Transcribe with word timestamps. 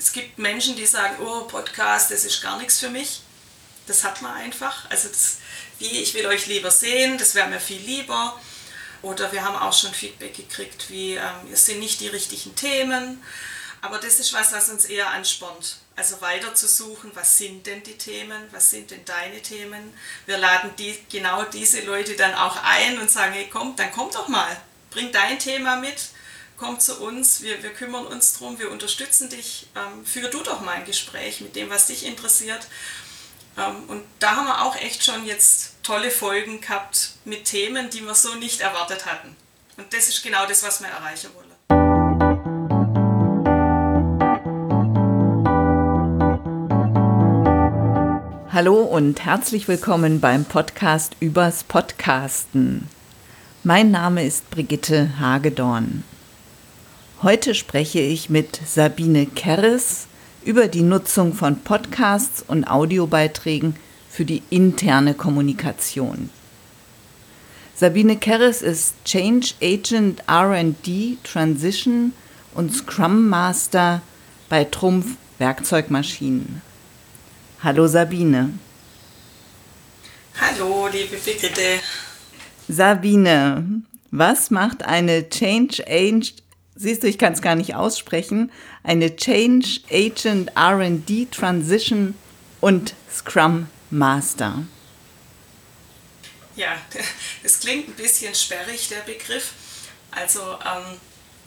es 0.00 0.12
gibt 0.12 0.38
Menschen, 0.38 0.76
die 0.76 0.86
sagen, 0.86 1.16
oh, 1.22 1.42
Podcast, 1.42 2.10
das 2.10 2.24
ist 2.24 2.40
gar 2.40 2.56
nichts 2.56 2.78
für 2.78 2.88
mich. 2.88 3.20
Das 3.86 4.02
hat 4.02 4.22
man 4.22 4.32
einfach. 4.32 4.88
Also 4.88 5.08
das, 5.08 5.36
wie, 5.78 5.88
ich 5.88 6.14
will 6.14 6.24
euch 6.24 6.46
lieber 6.46 6.70
sehen, 6.70 7.18
das 7.18 7.34
wäre 7.34 7.48
mir 7.48 7.60
viel 7.60 7.82
lieber. 7.82 8.40
Oder 9.02 9.30
wir 9.30 9.44
haben 9.44 9.56
auch 9.56 9.74
schon 9.74 9.92
Feedback 9.92 10.34
gekriegt, 10.34 10.88
wie 10.88 11.16
ähm, 11.16 11.52
es 11.52 11.66
sind 11.66 11.80
nicht 11.80 12.00
die 12.00 12.08
richtigen 12.08 12.54
Themen. 12.56 13.22
Aber 13.82 13.98
das 13.98 14.18
ist 14.18 14.32
was, 14.32 14.52
was 14.52 14.70
uns 14.70 14.86
eher 14.86 15.10
anspornt. 15.10 15.76
Also 15.96 16.18
weiter 16.22 16.54
zu 16.54 16.66
suchen, 16.66 17.10
was 17.12 17.36
sind 17.36 17.66
denn 17.66 17.82
die 17.82 17.98
Themen, 17.98 18.42
was 18.52 18.70
sind 18.70 18.90
denn 18.90 19.04
deine 19.04 19.42
Themen. 19.42 19.92
Wir 20.24 20.38
laden 20.38 20.70
die, 20.78 20.96
genau 21.10 21.44
diese 21.44 21.82
Leute 21.82 22.16
dann 22.16 22.34
auch 22.34 22.56
ein 22.62 22.98
und 22.98 23.10
sagen, 23.10 23.34
hey 23.34 23.50
komm, 23.52 23.76
dann 23.76 23.92
komm 23.92 24.10
doch 24.10 24.28
mal, 24.28 24.56
bring 24.90 25.12
dein 25.12 25.38
Thema 25.38 25.76
mit, 25.76 26.08
komm 26.60 26.78
zu 26.78 27.00
uns, 27.00 27.40
wir, 27.40 27.62
wir 27.62 27.70
kümmern 27.70 28.06
uns 28.06 28.34
drum, 28.34 28.58
wir 28.58 28.70
unterstützen 28.70 29.30
dich, 29.30 29.66
ähm, 29.74 30.04
führ 30.04 30.28
du 30.28 30.42
doch 30.42 30.60
mal 30.60 30.72
ein 30.72 30.84
Gespräch 30.84 31.40
mit 31.40 31.56
dem, 31.56 31.70
was 31.70 31.86
dich 31.86 32.04
interessiert. 32.04 32.68
Ähm, 33.56 33.84
und 33.88 34.02
da 34.18 34.36
haben 34.36 34.46
wir 34.46 34.62
auch 34.62 34.76
echt 34.76 35.02
schon 35.02 35.24
jetzt 35.24 35.82
tolle 35.82 36.10
Folgen 36.10 36.60
gehabt 36.60 37.12
mit 37.24 37.46
Themen, 37.46 37.88
die 37.88 38.02
wir 38.02 38.14
so 38.14 38.34
nicht 38.34 38.60
erwartet 38.60 39.06
hatten. 39.06 39.34
Und 39.78 39.90
das 39.94 40.08
ist 40.08 40.22
genau 40.22 40.46
das, 40.46 40.62
was 40.62 40.82
wir 40.82 40.88
erreichen 40.88 41.30
wollen. 41.34 41.46
Hallo 48.52 48.82
und 48.82 49.24
herzlich 49.24 49.66
willkommen 49.66 50.20
beim 50.20 50.44
Podcast 50.44 51.16
übers 51.20 51.64
Podcasten. 51.64 52.86
Mein 53.64 53.90
Name 53.90 54.26
ist 54.26 54.50
Brigitte 54.50 55.18
Hagedorn. 55.18 56.04
Heute 57.22 57.54
spreche 57.54 58.00
ich 58.00 58.30
mit 58.30 58.58
Sabine 58.66 59.26
Kerres 59.26 60.06
über 60.42 60.68
die 60.68 60.80
Nutzung 60.80 61.34
von 61.34 61.60
Podcasts 61.60 62.42
und 62.48 62.64
Audiobeiträgen 62.64 63.76
für 64.08 64.24
die 64.24 64.42
interne 64.48 65.12
Kommunikation. 65.12 66.30
Sabine 67.76 68.16
Kerres 68.16 68.62
ist 68.62 68.94
Change 69.04 69.52
Agent 69.60 70.22
RD 70.30 71.22
Transition 71.22 72.14
und 72.54 72.72
Scrum 72.72 73.28
Master 73.28 74.00
bei 74.48 74.64
Trumpf 74.64 75.18
Werkzeugmaschinen. 75.36 76.62
Hallo 77.62 77.86
Sabine. 77.86 78.54
Hallo, 80.40 80.88
liebe 80.90 81.18
Brigitte. 81.18 81.80
Sabine, 82.66 83.82
was 84.10 84.50
macht 84.50 84.84
eine 84.84 85.28
Change 85.28 85.84
Agent 85.86 86.32
siehst 86.74 87.02
du, 87.02 87.08
ich 87.08 87.18
kann 87.18 87.32
es 87.32 87.42
gar 87.42 87.54
nicht 87.54 87.74
aussprechen, 87.74 88.50
eine 88.82 89.16
Change 89.16 89.80
Agent 89.90 90.50
RD 90.56 91.30
Transition 91.32 92.14
und 92.60 92.94
Scrum 93.12 93.68
Master. 93.90 94.64
Ja, 96.56 96.76
es 97.42 97.60
klingt 97.60 97.88
ein 97.88 97.94
bisschen 97.94 98.34
sperrig, 98.34 98.88
der 98.88 99.00
Begriff. 99.00 99.52
Also 100.10 100.40
ähm, 100.40 100.98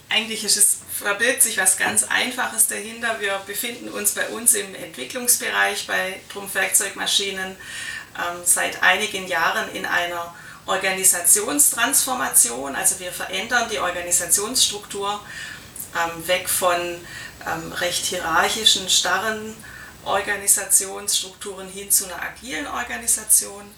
eigentlich 0.09 0.43
ist 0.43 0.57
es, 0.57 0.79
verbirgt 0.91 1.41
sich 1.41 1.57
was 1.57 1.77
ganz 1.77 2.03
Einfaches 2.03 2.67
dahinter. 2.67 3.19
Wir 3.19 3.41
befinden 3.45 3.89
uns 3.89 4.11
bei 4.11 4.27
uns 4.29 4.53
im 4.53 4.75
Entwicklungsbereich 4.75 5.87
bei 5.87 6.21
Trumpf 6.31 6.55
Werkzeugmaschinen 6.55 7.55
ähm, 8.17 8.41
seit 8.45 8.83
einigen 8.83 9.27
Jahren 9.27 9.73
in 9.73 9.85
einer 9.85 10.33
Organisationstransformation, 10.65 12.75
also 12.75 12.99
wir 12.99 13.11
verändern 13.11 13.69
die 13.69 13.77
Organisationsstruktur 13.79 15.19
ähm, 15.95 16.27
weg 16.27 16.49
von 16.49 16.99
ähm, 17.45 17.71
recht 17.73 18.05
hierarchischen, 18.05 18.89
starren 18.89 19.55
Organisationsstrukturen 20.05 21.69
hin 21.69 21.91
zu 21.91 22.05
einer 22.05 22.21
agilen 22.21 22.67
Organisation 22.67 23.69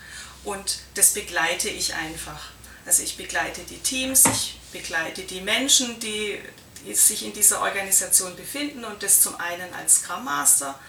und 0.44 0.80
das 0.94 1.14
begleite 1.14 1.70
ich 1.70 1.96
einfach. 1.96 2.52
Also 2.86 3.02
ich 3.04 3.18
begleite 3.18 3.62
die 3.62 3.80
Teams, 3.80 4.26
ich 4.26 4.60
begleite 4.72 5.24
die 5.24 5.42
Menschen, 5.42 6.00
die, 6.00 6.40
die 6.86 6.94
sich 6.94 7.26
in 7.26 7.34
dieser 7.34 7.62
Organisation 7.62 8.36
befinden 8.36 8.86
und 8.86 9.02
das 9.02 9.22
zum 9.22 9.36
einen 9.40 9.74
als 9.74 10.02
Scrum 10.02 10.24
Master, 10.24 10.80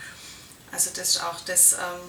also 0.72 0.90
das 0.94 1.10
ist 1.10 1.22
auch 1.22 1.40
das, 1.46 1.74
ähm, 1.74 2.00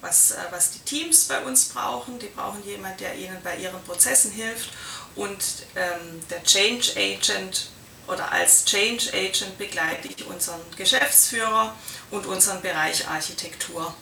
was, 0.00 0.32
äh, 0.32 0.36
was 0.50 0.72
die 0.72 0.80
Teams 0.80 1.24
bei 1.24 1.40
uns 1.40 1.66
brauchen. 1.66 2.18
Die 2.18 2.28
brauchen 2.28 2.64
jemanden, 2.64 2.98
der 2.98 3.14
ihnen 3.16 3.38
bei 3.42 3.56
ihren 3.56 3.80
Prozessen 3.82 4.30
hilft. 4.30 4.70
Und 5.16 5.38
ähm, 5.76 6.20
der 6.30 6.42
Change 6.44 6.92
Agent 6.96 7.70
oder 8.08 8.32
als 8.32 8.64
Change 8.64 9.10
Agent 9.12 9.58
begleite 9.58 10.08
ich 10.08 10.26
unseren 10.26 10.60
Geschäftsführer 10.76 11.74
und 12.10 12.26
unseren 12.26 12.60
Bereich 12.62 13.06
Architektur 13.08 13.94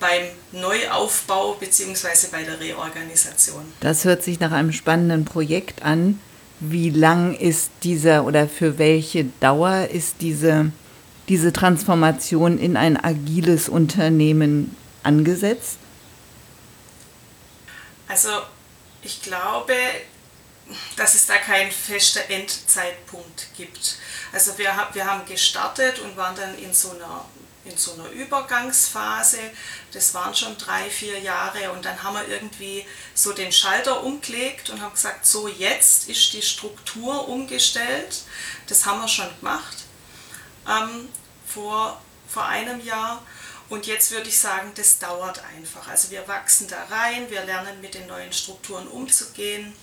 beim 0.00 0.22
Neuaufbau 0.52 1.54
bzw. 1.54 2.28
bei 2.30 2.44
der 2.44 2.60
Reorganisation. 2.60 3.64
Das 3.80 4.04
hört 4.04 4.22
sich 4.22 4.38
nach 4.38 4.52
einem 4.52 4.72
spannenden 4.72 5.24
Projekt 5.24 5.82
an. 5.82 6.20
Wie 6.60 6.90
lang 6.90 7.34
ist 7.34 7.70
dieser 7.82 8.24
oder 8.24 8.48
für 8.48 8.78
welche 8.78 9.26
Dauer 9.40 9.88
ist 9.92 10.16
diese, 10.20 10.72
diese 11.28 11.52
Transformation 11.52 12.58
in 12.58 12.76
ein 12.76 13.02
agiles 13.02 13.68
Unternehmen 13.68 14.76
angesetzt? 15.02 15.78
Also 18.06 18.28
ich 19.02 19.22
glaube, 19.22 19.74
dass 20.96 21.14
es 21.14 21.26
da 21.26 21.36
keinen 21.38 21.70
festen 21.70 22.30
Endzeitpunkt 22.30 23.48
gibt. 23.56 23.96
Also 24.32 24.56
wir, 24.58 24.72
wir 24.92 25.06
haben 25.06 25.26
gestartet 25.26 25.98
und 26.00 26.16
waren 26.16 26.36
dann 26.36 26.58
in 26.58 26.72
so 26.74 26.90
einer 26.90 27.24
in 27.68 27.76
so 27.76 27.92
einer 27.94 28.08
Übergangsphase. 28.10 29.38
Das 29.92 30.14
waren 30.14 30.34
schon 30.34 30.56
drei, 30.56 30.88
vier 30.90 31.18
Jahre 31.18 31.70
und 31.72 31.84
dann 31.84 32.02
haben 32.02 32.14
wir 32.14 32.26
irgendwie 32.28 32.84
so 33.14 33.32
den 33.32 33.52
Schalter 33.52 34.02
umgelegt 34.02 34.70
und 34.70 34.80
haben 34.80 34.92
gesagt, 34.92 35.26
so 35.26 35.48
jetzt 35.48 36.08
ist 36.08 36.32
die 36.32 36.42
Struktur 36.42 37.28
umgestellt. 37.28 38.22
Das 38.66 38.86
haben 38.86 39.00
wir 39.00 39.08
schon 39.08 39.28
gemacht 39.38 39.84
ähm, 40.66 41.08
vor, 41.46 42.00
vor 42.28 42.46
einem 42.46 42.84
Jahr. 42.84 43.22
Und 43.68 43.86
jetzt 43.86 44.10
würde 44.12 44.28
ich 44.28 44.38
sagen, 44.38 44.72
das 44.76 44.98
dauert 44.98 45.42
einfach. 45.56 45.88
Also 45.88 46.10
wir 46.10 46.26
wachsen 46.26 46.68
da 46.68 46.84
rein, 46.84 47.30
wir 47.30 47.44
lernen 47.44 47.80
mit 47.80 47.94
den 47.94 48.06
neuen 48.06 48.32
Strukturen 48.32 48.88
umzugehen. 48.88 49.74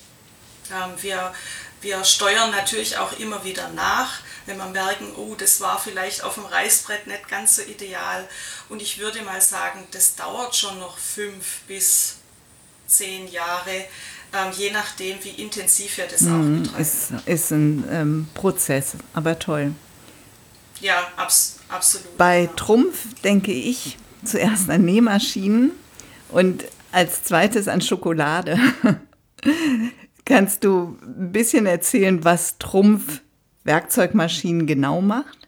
Ähm, 0.71 0.91
wir, 1.01 1.33
wir 1.81 2.03
steuern 2.03 2.49
natürlich 2.49 2.97
auch 2.97 3.19
immer 3.19 3.43
wieder 3.43 3.69
nach, 3.69 4.21
wenn 4.47 4.57
wir 4.57 4.65
merken, 4.65 5.13
oh, 5.15 5.35
das 5.35 5.61
war 5.61 5.79
vielleicht 5.79 6.23
auf 6.23 6.35
dem 6.35 6.45
Reißbrett 6.45 7.05
nicht 7.05 7.27
ganz 7.29 7.57
so 7.57 7.61
ideal. 7.61 8.27
Und 8.69 8.81
ich 8.81 8.97
würde 8.97 9.21
mal 9.21 9.41
sagen, 9.41 9.85
das 9.91 10.15
dauert 10.15 10.55
schon 10.55 10.79
noch 10.79 10.97
fünf 10.97 11.61
bis 11.67 12.15
zehn 12.87 13.27
Jahre, 13.27 13.85
ähm, 14.33 14.51
je 14.57 14.71
nachdem, 14.71 15.23
wie 15.23 15.29
intensiv 15.29 15.97
wir 15.97 16.07
das 16.07 16.23
auch 16.23 16.29
mhm, 16.29 16.63
betreiben. 16.63 16.81
Ist, 16.81 17.11
ist 17.25 17.51
ein 17.51 17.87
ähm, 17.91 18.27
Prozess, 18.33 18.93
aber 19.13 19.37
toll. 19.37 19.73
Ja, 20.81 21.11
abs 21.15 21.57
absolut. 21.69 22.17
Bei. 22.17 22.49
Trumpf 22.55 23.21
denke 23.23 23.51
ich 23.51 23.97
zuerst 24.23 24.69
an 24.69 24.85
Nähmaschinen 24.85 25.71
und 26.29 26.65
als 26.91 27.23
zweites 27.23 27.67
an 27.67 27.81
Schokolade. 27.81 28.57
Kannst 30.25 30.63
du 30.63 30.97
ein 31.03 31.31
bisschen 31.31 31.65
erzählen, 31.65 32.23
was 32.23 32.57
Trumpf 32.57 33.21
Werkzeugmaschinen 33.63 34.65
genau 34.65 35.01
macht? 35.01 35.45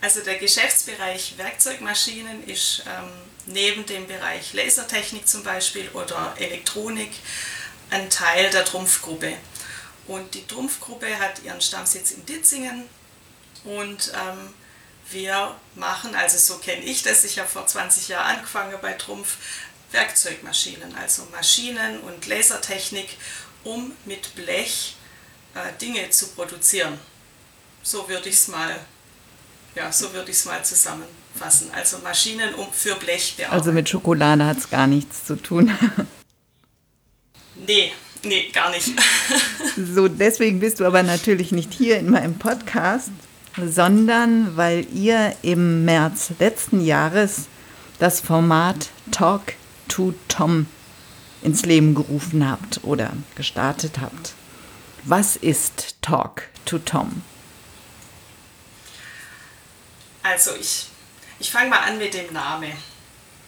Also 0.00 0.20
der 0.20 0.36
Geschäftsbereich 0.36 1.34
Werkzeugmaschinen 1.36 2.44
ist 2.46 2.82
ähm, 2.86 3.08
neben 3.46 3.86
dem 3.86 4.06
Bereich 4.08 4.52
Lasertechnik 4.52 5.28
zum 5.28 5.44
Beispiel 5.44 5.88
oder 5.94 6.34
Elektronik 6.38 7.10
ein 7.90 8.10
Teil 8.10 8.50
der 8.50 8.64
Trumpfgruppe. 8.64 9.34
Und 10.08 10.34
die 10.34 10.44
Trumpfgruppe 10.46 11.06
hat 11.20 11.44
ihren 11.44 11.60
Stammsitz 11.60 12.10
in 12.10 12.26
Ditzingen 12.26 12.84
und 13.64 14.12
ähm, 14.14 14.54
wir 15.10 15.54
machen, 15.74 16.14
also 16.14 16.38
so 16.38 16.58
kenne 16.58 16.82
ich 16.82 17.02
das, 17.02 17.24
ich 17.24 17.38
habe 17.38 17.48
vor 17.48 17.66
20 17.66 18.08
Jahren 18.08 18.36
angefangen 18.36 18.74
bei 18.80 18.92
Trumpf, 18.92 19.36
Werkzeugmaschinen, 19.92 20.94
also 20.96 21.26
Maschinen 21.32 22.00
und 22.00 22.26
Lasertechnik, 22.26 23.16
um 23.64 23.92
mit 24.04 24.34
Blech 24.34 24.96
äh, 25.54 25.78
Dinge 25.80 26.08
zu 26.10 26.28
produzieren. 26.28 26.98
So 27.82 28.08
würde 28.08 28.28
ich 28.28 28.36
es 28.36 28.48
mal, 28.48 28.78
ja, 29.74 29.92
so 29.92 30.12
würde 30.12 30.30
ich 30.30 30.36
es 30.36 30.44
mal 30.44 30.64
zusammenfassen. 30.64 31.70
Also 31.74 31.98
Maschinen 31.98 32.54
um, 32.54 32.72
für 32.72 32.94
Blech. 32.96 33.36
Also 33.50 33.72
mit 33.72 33.88
Schokolade 33.88 34.46
hat 34.46 34.58
es 34.58 34.70
gar 34.70 34.86
nichts 34.86 35.26
zu 35.26 35.36
tun. 35.36 35.76
nee, 37.66 37.92
nee, 38.22 38.50
gar 38.50 38.70
nicht. 38.70 38.88
so, 39.94 40.08
deswegen 40.08 40.60
bist 40.60 40.80
du 40.80 40.86
aber 40.86 41.02
natürlich 41.02 41.52
nicht 41.52 41.74
hier 41.74 41.98
in 41.98 42.08
meinem 42.08 42.38
Podcast, 42.38 43.10
sondern 43.56 44.56
weil 44.56 44.86
ihr 44.94 45.34
im 45.42 45.84
März 45.84 46.32
letzten 46.38 46.84
Jahres 46.84 47.46
das 47.98 48.20
Format 48.20 48.88
Talk 49.10 49.54
to 49.88 50.14
Tom 50.28 50.66
ins 51.42 51.64
Leben 51.64 51.94
gerufen 51.94 52.48
habt 52.48 52.80
oder 52.84 53.12
gestartet 53.34 53.98
habt. 54.00 54.34
Was 55.04 55.36
ist 55.36 55.96
Talk 56.02 56.48
to 56.64 56.78
Tom? 56.78 57.22
Also 60.22 60.52
ich, 60.58 60.88
ich 61.40 61.50
fange 61.50 61.70
mal 61.70 61.80
an 61.80 61.98
mit 61.98 62.14
dem 62.14 62.32
Namen. 62.32 62.72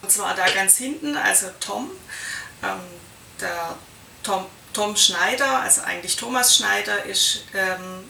Und 0.02 0.10
zwar 0.10 0.34
da 0.34 0.44
ganz 0.50 0.76
hinten, 0.76 1.16
also 1.16 1.46
Tom, 1.60 1.90
ähm, 2.62 2.80
der 3.40 3.74
Tom, 4.22 4.44
Tom 4.72 4.96
Schneider, 4.96 5.60
also 5.60 5.82
eigentlich 5.82 6.16
Thomas 6.16 6.56
Schneider, 6.56 7.04
ist 7.04 7.44
ähm, 7.54 8.04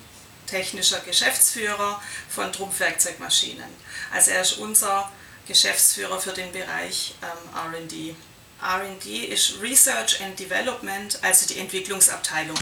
technischer 0.54 1.00
Geschäftsführer 1.00 2.00
von 2.28 2.52
Trumpf 2.52 2.78
Werkzeugmaschinen. 2.78 3.68
Also 4.12 4.30
er 4.30 4.42
ist 4.42 4.58
unser 4.58 5.10
Geschäftsführer 5.48 6.20
für 6.20 6.30
den 6.32 6.52
Bereich 6.52 7.16
ähm, 7.22 7.74
RD. 7.74 8.14
RD 8.62 9.06
ist 9.06 9.60
Research 9.60 10.20
and 10.22 10.38
Development, 10.38 11.18
also 11.22 11.48
die 11.48 11.58
Entwicklungsabteilung. 11.58 12.56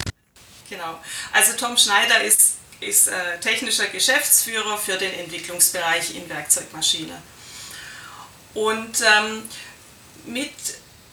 Genau. 0.71 0.99
Also 1.33 1.53
Tom 1.59 1.77
Schneider 1.77 2.23
ist, 2.23 2.55
ist 2.81 3.09
äh, 3.09 3.39
technischer 3.41 3.89
Geschäftsführer 3.89 4.79
für 4.79 4.97
den 4.97 5.13
Entwicklungsbereich 5.13 6.15
in 6.15 6.27
Werkzeugmaschine. 6.31 7.23
Und 8.55 9.03
ähm, 9.03 9.43
mit, 10.25 10.55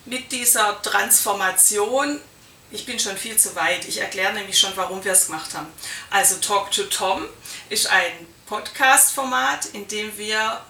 mit 0.05 0.31
dieser 0.31 0.81
Transformation, 0.81 2.21
ich 2.71 2.85
bin 2.85 2.99
schon 2.99 3.17
viel 3.17 3.37
zu 3.37 3.55
weit, 3.55 3.87
ich 3.87 3.99
erkläre 3.99 4.33
nämlich 4.33 4.57
schon, 4.59 4.71
warum 4.75 5.03
wir 5.03 5.13
es 5.13 5.27
gemacht 5.27 5.53
haben. 5.53 5.67
Also 6.09 6.35
Talk 6.35 6.71
to 6.71 6.83
Tom 6.83 7.25
ist 7.69 7.87
ein 7.87 8.11
Podcast-Format, 8.45 9.67
in 9.73 9.87
dem 9.87 10.17
wir 10.17 10.61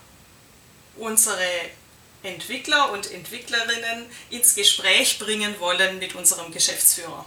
unsere 0.97 1.47
Entwickler 2.23 2.91
und 2.91 3.11
Entwicklerinnen 3.11 4.05
ins 4.29 4.55
Gespräch 4.55 5.19
bringen 5.19 5.55
wollen 5.59 5.99
mit 5.99 6.15
unserem 6.15 6.51
Geschäftsführer. 6.51 7.25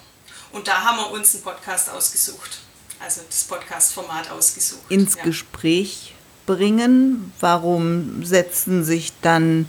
Und 0.52 0.68
da 0.68 0.82
haben 0.82 0.98
wir 0.98 1.10
uns 1.10 1.34
einen 1.34 1.42
Podcast 1.42 1.88
ausgesucht, 1.88 2.58
also 3.00 3.22
das 3.26 3.44
Podcast-Format 3.44 4.30
ausgesucht. 4.30 4.82
Ins 4.90 5.16
ja. 5.16 5.24
Gespräch 5.24 6.14
bringen, 6.44 7.32
warum 7.40 8.24
setzen 8.24 8.84
sich 8.84 9.12
dann 9.22 9.66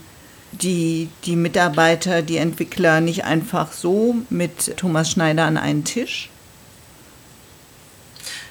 die, 0.61 1.09
die 1.25 1.35
Mitarbeiter, 1.35 2.21
die 2.21 2.37
Entwickler 2.37 3.01
nicht 3.01 3.23
einfach 3.23 3.71
so 3.71 4.15
mit 4.29 4.77
Thomas 4.77 5.11
Schneider 5.11 5.45
an 5.45 5.57
einen 5.57 5.83
Tisch? 5.83 6.29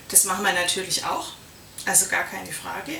Das 0.09 0.25
machen 0.25 0.45
wir 0.45 0.53
natürlich 0.53 1.05
auch, 1.05 1.33
also 1.87 2.07
gar 2.09 2.25
keine 2.25 2.53
Frage. 2.53 2.93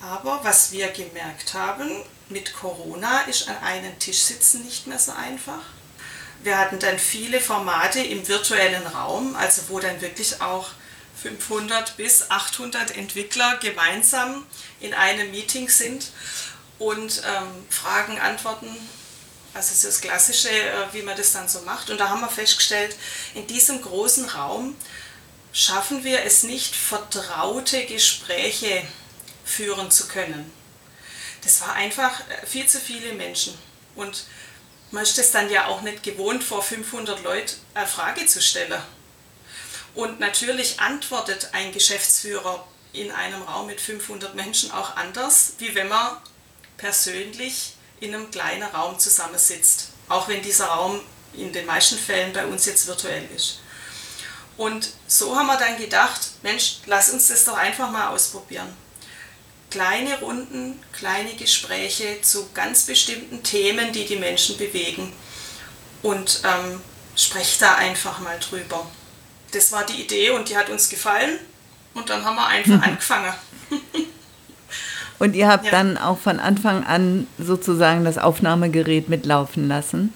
Aber 0.00 0.40
was 0.42 0.72
wir 0.72 0.88
gemerkt 0.88 1.54
haben, 1.54 1.90
mit 2.28 2.54
Corona 2.54 3.22
ist 3.22 3.48
an 3.48 3.56
einem 3.58 3.98
Tisch 3.98 4.22
sitzen 4.22 4.64
nicht 4.64 4.86
mehr 4.86 4.98
so 4.98 5.12
einfach. 5.12 5.62
Wir 6.42 6.58
hatten 6.58 6.78
dann 6.78 6.98
viele 6.98 7.40
Formate 7.40 8.00
im 8.00 8.26
virtuellen 8.26 8.86
Raum, 8.86 9.34
also 9.36 9.62
wo 9.68 9.80
dann 9.80 10.00
wirklich 10.00 10.40
auch 10.40 10.70
500 11.22 11.96
bis 11.96 12.30
800 12.30 12.96
Entwickler 12.96 13.58
gemeinsam 13.58 14.44
in 14.80 14.92
einem 14.92 15.30
Meeting 15.30 15.68
sind 15.68 16.10
und 16.84 17.22
ähm, 17.26 17.66
Fragen, 17.70 18.18
Antworten, 18.18 18.68
also 19.54 19.86
das 19.86 20.00
Klassische, 20.00 20.50
äh, 20.50 20.92
wie 20.92 21.02
man 21.02 21.16
das 21.16 21.32
dann 21.32 21.48
so 21.48 21.62
macht. 21.62 21.88
Und 21.88 21.98
da 21.98 22.10
haben 22.10 22.20
wir 22.20 22.28
festgestellt, 22.28 22.94
in 23.34 23.46
diesem 23.46 23.80
großen 23.80 24.28
Raum 24.28 24.76
schaffen 25.52 26.04
wir 26.04 26.24
es 26.24 26.42
nicht, 26.42 26.76
vertraute 26.76 27.86
Gespräche 27.86 28.86
führen 29.44 29.90
zu 29.90 30.08
können. 30.08 30.52
Das 31.42 31.62
war 31.62 31.72
einfach 31.72 32.20
äh, 32.28 32.46
viel 32.46 32.66
zu 32.66 32.78
viele 32.78 33.14
Menschen. 33.14 33.56
Und 33.94 34.24
man 34.90 35.04
ist 35.04 35.18
es 35.18 35.30
dann 35.30 35.50
ja 35.50 35.66
auch 35.68 35.80
nicht 35.80 36.02
gewohnt, 36.02 36.44
vor 36.44 36.62
500 36.62 37.22
Leuten 37.22 37.54
eine 37.72 37.86
Frage 37.86 38.26
zu 38.26 38.42
stellen. 38.42 38.82
Und 39.94 40.20
natürlich 40.20 40.80
antwortet 40.80 41.48
ein 41.52 41.72
Geschäftsführer 41.72 42.66
in 42.92 43.10
einem 43.10 43.42
Raum 43.42 43.68
mit 43.68 43.80
500 43.80 44.34
Menschen 44.34 44.70
auch 44.70 44.96
anders, 44.96 45.54
wie 45.58 45.74
wenn 45.74 45.88
man 45.88 46.18
persönlich 46.76 47.74
in 48.00 48.14
einem 48.14 48.30
kleinen 48.30 48.62
Raum 48.62 48.98
zusammensitzt. 48.98 49.88
Auch 50.08 50.28
wenn 50.28 50.42
dieser 50.42 50.66
Raum 50.66 51.00
in 51.32 51.52
den 51.52 51.66
meisten 51.66 51.98
Fällen 51.98 52.32
bei 52.32 52.46
uns 52.46 52.66
jetzt 52.66 52.86
virtuell 52.86 53.26
ist. 53.34 53.60
Und 54.56 54.90
so 55.08 55.36
haben 55.36 55.46
wir 55.46 55.56
dann 55.56 55.76
gedacht, 55.78 56.20
Mensch, 56.42 56.76
lass 56.86 57.10
uns 57.10 57.28
das 57.28 57.44
doch 57.44 57.56
einfach 57.56 57.90
mal 57.90 58.08
ausprobieren 58.08 58.76
kleine 59.74 60.20
Runden, 60.20 60.80
kleine 60.92 61.34
Gespräche 61.34 62.22
zu 62.22 62.48
ganz 62.54 62.84
bestimmten 62.84 63.42
Themen, 63.42 63.92
die 63.92 64.06
die 64.06 64.14
Menschen 64.14 64.56
bewegen. 64.56 65.12
Und 66.00 66.42
ähm, 66.44 66.80
sprecht 67.16 67.60
da 67.60 67.74
einfach 67.74 68.20
mal 68.20 68.38
drüber. 68.38 68.88
Das 69.50 69.72
war 69.72 69.84
die 69.84 70.00
Idee 70.00 70.30
und 70.30 70.48
die 70.48 70.56
hat 70.56 70.70
uns 70.70 70.88
gefallen. 70.88 71.40
Und 71.92 72.08
dann 72.08 72.24
haben 72.24 72.36
wir 72.36 72.46
einfach 72.46 72.82
angefangen. 72.86 73.34
und 75.24 75.34
ihr 75.34 75.48
habt 75.48 75.64
ja. 75.64 75.70
dann 75.70 75.96
auch 75.96 76.18
von 76.18 76.38
Anfang 76.38 76.84
an 76.84 77.26
sozusagen 77.38 78.04
das 78.04 78.18
Aufnahmegerät 78.18 79.08
mitlaufen 79.08 79.68
lassen? 79.68 80.12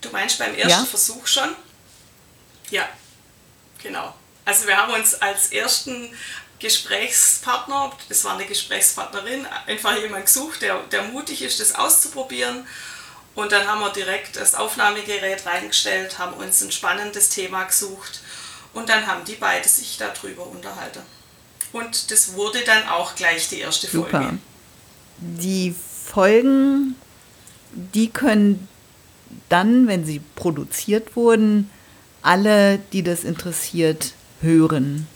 Du 0.00 0.08
meinst 0.10 0.38
beim 0.38 0.54
ersten 0.54 0.68
ja? 0.70 0.84
Versuch 0.84 1.26
schon? 1.26 1.48
Ja, 2.70 2.88
genau. 3.82 4.14
Also 4.44 4.68
wir 4.68 4.76
haben 4.76 4.92
uns 4.92 5.14
als 5.20 5.50
ersten 5.50 6.14
Gesprächspartner, 6.60 7.90
das 8.08 8.24
war 8.24 8.34
eine 8.34 8.46
Gesprächspartnerin, 8.46 9.46
einfach 9.66 9.98
jemand 9.98 10.26
gesucht, 10.26 10.62
der, 10.62 10.78
der 10.92 11.02
mutig 11.02 11.42
ist, 11.42 11.58
das 11.58 11.74
auszuprobieren. 11.74 12.68
Und 13.34 13.50
dann 13.50 13.66
haben 13.66 13.80
wir 13.80 13.90
direkt 13.90 14.36
das 14.36 14.54
Aufnahmegerät 14.54 15.44
reingestellt, 15.44 16.20
haben 16.20 16.34
uns 16.34 16.62
ein 16.62 16.70
spannendes 16.70 17.30
Thema 17.30 17.64
gesucht 17.64 18.20
und 18.74 18.88
dann 18.88 19.08
haben 19.08 19.24
die 19.24 19.34
beide 19.34 19.68
sich 19.68 19.98
darüber 19.98 20.46
unterhalten. 20.46 21.02
Und 21.72 22.10
das 22.10 22.34
wurde 22.34 22.58
dann 22.64 22.88
auch 22.88 23.14
gleich 23.14 23.48
die 23.48 23.60
erste 23.60 23.86
Super. 23.86 24.22
Folge. 24.22 24.38
Die 25.18 25.74
Folgen, 26.06 26.96
die 27.72 28.08
können 28.08 28.68
dann, 29.48 29.86
wenn 29.86 30.04
sie 30.04 30.20
produziert 30.34 31.14
wurden, 31.14 31.70
alle, 32.22 32.78
die 32.92 33.02
das 33.02 33.24
interessiert, 33.24 34.12
hören. 34.40 35.06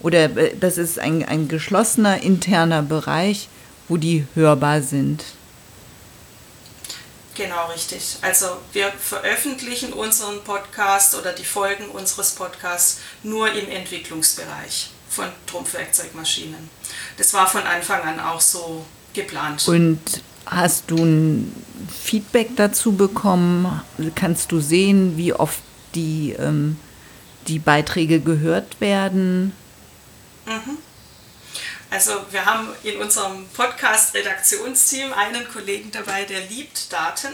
Oder 0.00 0.36
äh, 0.36 0.56
das 0.58 0.78
ist 0.78 0.98
ein, 0.98 1.24
ein 1.24 1.48
geschlossener 1.48 2.22
interner 2.22 2.82
Bereich, 2.82 3.48
wo 3.88 3.96
die 3.96 4.26
hörbar 4.34 4.82
sind. 4.82 5.24
Genau, 7.34 7.66
richtig. 7.72 8.18
Also 8.22 8.46
wir 8.72 8.92
veröffentlichen 8.92 9.92
unseren 9.92 10.44
Podcast 10.44 11.16
oder 11.16 11.32
die 11.32 11.44
Folgen 11.44 11.88
unseres 11.88 12.32
Podcasts 12.32 13.00
nur 13.24 13.50
im 13.52 13.68
Entwicklungsbereich 13.68 14.93
von 15.14 15.26
Trumpfwerkzeugmaschinen. 15.46 16.68
Das 17.16 17.32
war 17.34 17.46
von 17.46 17.62
Anfang 17.62 18.02
an 18.02 18.20
auch 18.20 18.40
so 18.40 18.84
geplant. 19.12 19.66
Und 19.68 20.00
hast 20.46 20.90
du 20.90 20.96
ein 20.96 21.54
Feedback 22.02 22.56
dazu 22.56 22.92
bekommen? 22.92 23.82
Kannst 24.14 24.52
du 24.52 24.60
sehen, 24.60 25.16
wie 25.16 25.32
oft 25.32 25.60
die, 25.94 26.34
ähm, 26.38 26.76
die 27.46 27.58
Beiträge 27.58 28.20
gehört 28.20 28.80
werden? 28.80 29.52
Mhm. 30.46 30.78
Also 31.90 32.12
wir 32.32 32.44
haben 32.44 32.70
in 32.82 33.00
unserem 33.00 33.46
Podcast-Redaktionsteam 33.50 35.12
einen 35.12 35.46
Kollegen 35.48 35.92
dabei, 35.92 36.24
der 36.24 36.40
liebt 36.40 36.92
Daten 36.92 37.32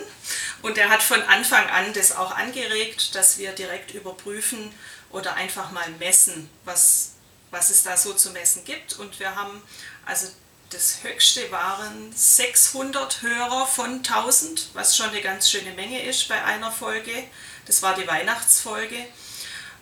und 0.61 0.77
der 0.77 0.91
hat 0.91 1.03
von 1.03 1.23
Anfang 1.23 1.67
an 1.71 1.95
das 1.95 2.15
auch 2.15 2.37
angeregt, 2.37 3.15
dass 3.15 3.39
wir 3.39 3.53
direkt 3.53 3.95
überprüfen 3.95 4.71
oder 5.13 5.35
einfach 5.35 5.73
mal 5.73 5.89
messen, 5.99 6.51
was, 6.67 7.13
was 7.51 7.71
es 7.71 7.83
da 7.83 7.97
so 7.97 8.13
zu 8.13 8.31
messen 8.31 8.65
gibt. 8.65 8.99
Und 8.99 9.19
wir 9.21 9.35
haben, 9.35 9.63
also 10.07 10.29
das 10.71 11.03
höchste 11.03 11.51
waren 11.51 12.13
600 12.15 13.23
Hörer 13.23 13.67
von 13.67 13.97
1000, 13.97 14.71
was 14.75 14.97
schon 14.97 15.11
eine 15.11 15.21
ganz 15.21 15.51
schöne 15.51 15.73
Menge 15.73 16.03
ist 16.03 16.29
bei 16.29 16.43
einer 16.45 16.71
Folge. 16.71 17.25
Das 17.67 17.83
war 17.83 17.95
die 17.95 18.07
Weihnachtsfolge. 18.07 19.07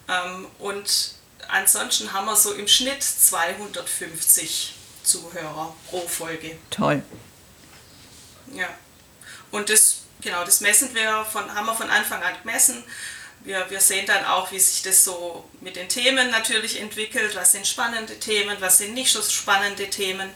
Ähm, 0.08 0.46
und 0.58 1.12
ansonsten 1.48 2.12
haben 2.12 2.26
wir 2.26 2.36
so 2.36 2.52
im 2.54 2.68
Schnitt 2.68 3.02
250 3.02 4.74
Zuhörer 5.02 5.74
pro 5.88 6.06
Folge. 6.06 6.58
Toll. 6.70 7.02
Ja. 8.52 8.68
Und 9.50 9.68
das, 9.70 10.02
genau, 10.20 10.44
das 10.44 10.60
messen 10.60 10.94
wir 10.94 11.24
von, 11.24 11.54
haben 11.54 11.66
wir 11.66 11.74
von 11.74 11.90
Anfang 11.90 12.22
an 12.22 12.34
gemessen. 12.42 12.82
Wir, 13.44 13.68
wir 13.70 13.80
sehen 13.80 14.06
dann 14.06 14.24
auch, 14.24 14.50
wie 14.52 14.58
sich 14.58 14.82
das 14.82 15.04
so 15.04 15.48
mit 15.60 15.76
den 15.76 15.88
Themen 15.88 16.30
natürlich 16.30 16.80
entwickelt. 16.80 17.34
Was 17.34 17.52
sind 17.52 17.66
spannende 17.66 18.18
Themen, 18.18 18.56
was 18.60 18.78
sind 18.78 18.94
nicht 18.94 19.12
so 19.12 19.22
spannende 19.22 19.88
Themen. 19.88 20.30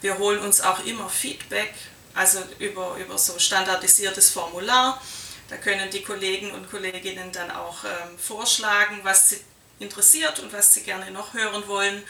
Wir 0.00 0.18
holen 0.18 0.40
uns 0.40 0.60
auch 0.60 0.84
immer 0.84 1.08
Feedback, 1.08 1.72
also 2.14 2.40
über, 2.58 2.96
über 2.96 3.16
so 3.18 3.38
standardisiertes 3.38 4.30
Formular. 4.30 5.00
Da 5.48 5.56
können 5.56 5.90
die 5.90 6.02
Kollegen 6.02 6.50
und 6.52 6.70
Kolleginnen 6.70 7.30
dann 7.32 7.50
auch 7.50 7.84
ähm, 7.84 8.18
vorschlagen, 8.18 9.00
was 9.02 9.30
sie 9.30 9.40
interessiert 9.78 10.38
und 10.40 10.52
was 10.52 10.74
sie 10.74 10.82
gerne 10.82 11.10
noch 11.10 11.34
hören 11.34 11.66
wollen. 11.68 12.02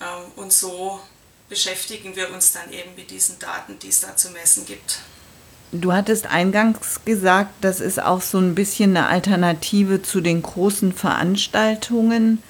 Ähm, 0.00 0.32
und 0.36 0.52
so 0.52 1.00
beschäftigen 1.48 2.16
wir 2.16 2.30
uns 2.32 2.52
dann 2.52 2.72
eben 2.72 2.94
mit 2.96 3.10
diesen 3.10 3.38
Daten, 3.38 3.78
die 3.78 3.88
es 3.88 4.00
da 4.00 4.16
zu 4.16 4.30
messen 4.30 4.66
gibt. 4.66 4.98
Du 5.72 5.92
hattest 5.92 6.26
eingangs 6.26 7.00
gesagt, 7.04 7.52
das 7.60 7.80
ist 7.80 8.00
auch 8.00 8.22
so 8.22 8.38
ein 8.38 8.54
bisschen 8.54 8.96
eine 8.96 9.08
Alternative 9.08 10.02
zu 10.02 10.20
den 10.20 10.42
großen 10.42 10.92
Veranstaltungen. 10.92 12.42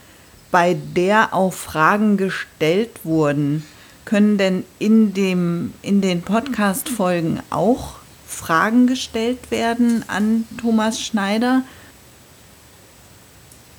bei 0.50 0.74
der 0.74 1.34
auch 1.34 1.52
Fragen 1.52 2.16
gestellt 2.16 3.04
wurden. 3.04 3.66
Können 4.04 4.38
denn 4.38 4.64
in, 4.78 5.12
dem, 5.12 5.74
in 5.82 6.00
den 6.00 6.22
Podcast-Folgen 6.22 7.42
auch 7.50 7.96
Fragen 8.26 8.86
gestellt 8.86 9.50
werden 9.50 10.08
an 10.08 10.46
Thomas 10.60 11.00
Schneider? 11.00 11.62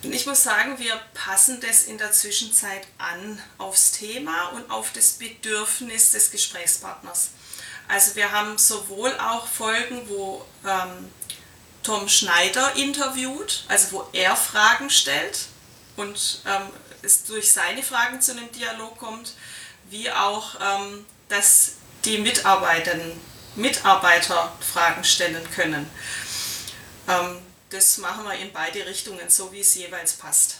Ich 0.04 0.26
muss 0.26 0.44
sagen, 0.44 0.78
wir 0.78 0.94
passen 1.14 1.60
das 1.68 1.86
in 1.86 1.98
der 1.98 2.12
Zwischenzeit 2.12 2.86
an 2.98 3.40
aufs 3.58 3.94
Thema 3.94 4.50
und 4.56 4.70
auf 4.70 4.92
das 4.94 5.14
Bedürfnis 5.14 6.12
des 6.12 6.32
Gesprächspartners. 6.32 7.32
Also 7.88 8.16
wir 8.16 8.32
haben 8.32 8.58
sowohl 8.58 9.14
auch 9.20 9.48
Folgen, 9.48 10.08
wo 10.10 10.46
ähm, 10.66 11.12
Tom 11.84 12.10
Schneider 12.10 12.76
interviewt, 12.76 13.64
also 13.70 13.92
wo 13.94 14.10
er 14.12 14.36
Fragen 14.36 14.90
stellt 14.90 15.48
und 15.96 16.42
ähm, 16.46 16.70
es 17.02 17.24
durch 17.24 17.52
seine 17.52 17.82
Fragen 17.82 18.22
zu 18.22 18.32
einem 18.32 18.52
Dialog 18.52 18.98
kommt, 18.98 19.34
wie 19.90 20.12
auch, 20.12 20.56
ähm, 20.60 21.06
dass 21.30 21.74
die 22.04 22.18
Mitarbeitenden, 22.18 23.20
Mitarbeiter 23.56 24.52
Fragen 24.60 25.04
stellen 25.04 25.50
können. 25.52 25.90
Ähm, 27.08 27.40
das 27.70 27.98
machen 27.98 28.24
wir 28.26 28.34
in 28.36 28.52
beide 28.54 28.86
Richtungen, 28.86 29.30
so 29.30 29.52
wie 29.52 29.62
es 29.62 29.74
jeweils 29.76 30.14
passt. 30.14 30.58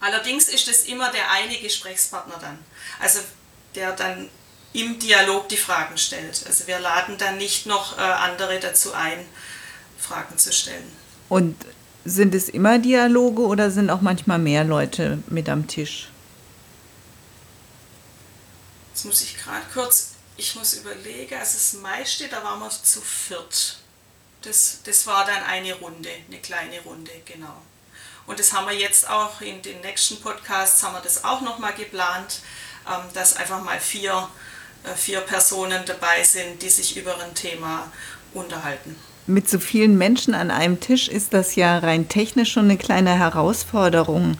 Allerdings 0.00 0.48
ist 0.48 0.68
es 0.68 0.84
immer 0.86 1.10
der 1.12 1.30
eine 1.30 1.56
Gesprächspartner 1.58 2.38
dann, 2.38 2.58
also 2.98 3.20
der 3.74 3.92
dann 3.92 4.28
im 4.72 4.98
Dialog 4.98 5.48
die 5.48 5.56
Fragen 5.56 5.98
stellt. 5.98 6.44
Also 6.46 6.66
wir 6.66 6.78
laden 6.78 7.18
dann 7.18 7.38
nicht 7.38 7.66
noch 7.66 7.98
äh, 7.98 8.00
andere 8.00 8.58
dazu 8.60 8.92
ein, 8.94 9.26
Fragen 9.98 10.38
zu 10.38 10.52
stellen. 10.52 10.90
Und 11.28 11.56
sind 12.04 12.34
es 12.34 12.48
immer 12.48 12.78
Dialoge 12.78 13.42
oder 13.42 13.70
sind 13.70 13.90
auch 13.90 14.00
manchmal 14.00 14.38
mehr 14.38 14.64
Leute 14.64 15.22
mit 15.28 15.48
am 15.48 15.68
Tisch? 15.68 16.08
Jetzt 18.92 19.04
muss 19.04 19.22
ich 19.22 19.36
gerade 19.36 19.64
kurz, 19.72 20.10
ich 20.36 20.54
muss 20.54 20.74
überlegen, 20.74 21.34
also 21.34 21.54
das 21.54 21.74
meiste, 21.74 22.28
da 22.28 22.42
waren 22.42 22.60
wir 22.60 22.70
zu 22.70 23.00
viert. 23.00 23.78
Das, 24.42 24.80
das 24.84 25.06
war 25.06 25.24
dann 25.24 25.42
eine 25.44 25.74
Runde, 25.74 26.10
eine 26.28 26.38
kleine 26.38 26.80
Runde, 26.80 27.12
genau. 27.24 27.62
Und 28.26 28.38
das 28.38 28.52
haben 28.52 28.66
wir 28.66 28.76
jetzt 28.76 29.08
auch 29.08 29.40
in 29.40 29.62
den 29.62 29.80
nächsten 29.80 30.20
Podcasts, 30.20 30.82
haben 30.82 30.94
wir 30.94 31.00
das 31.00 31.24
auch 31.24 31.40
nochmal 31.40 31.72
geplant, 31.74 32.40
ähm, 32.88 33.12
dass 33.14 33.36
einfach 33.36 33.62
mal 33.62 33.80
vier, 33.80 34.28
vier 34.96 35.20
Personen 35.20 35.82
dabei 35.86 36.22
sind, 36.24 36.60
die 36.62 36.68
sich 36.68 36.96
über 36.96 37.20
ein 37.20 37.34
Thema 37.34 37.90
unterhalten. 38.34 38.96
Mit 39.26 39.48
so 39.48 39.58
vielen 39.60 39.96
Menschen 39.96 40.34
an 40.34 40.50
einem 40.50 40.80
Tisch 40.80 41.08
ist 41.08 41.32
das 41.32 41.54
ja 41.54 41.78
rein 41.78 42.08
technisch 42.08 42.52
schon 42.52 42.64
eine 42.64 42.76
kleine 42.76 43.16
Herausforderung. 43.16 44.36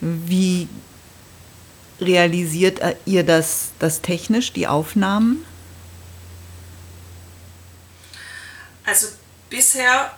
Wie 0.00 0.68
realisiert 2.00 2.80
ihr 3.04 3.24
das, 3.24 3.70
das 3.78 4.00
technisch, 4.00 4.52
die 4.52 4.68
Aufnahmen? 4.68 5.44
Also 8.86 9.08
bisher 9.50 10.12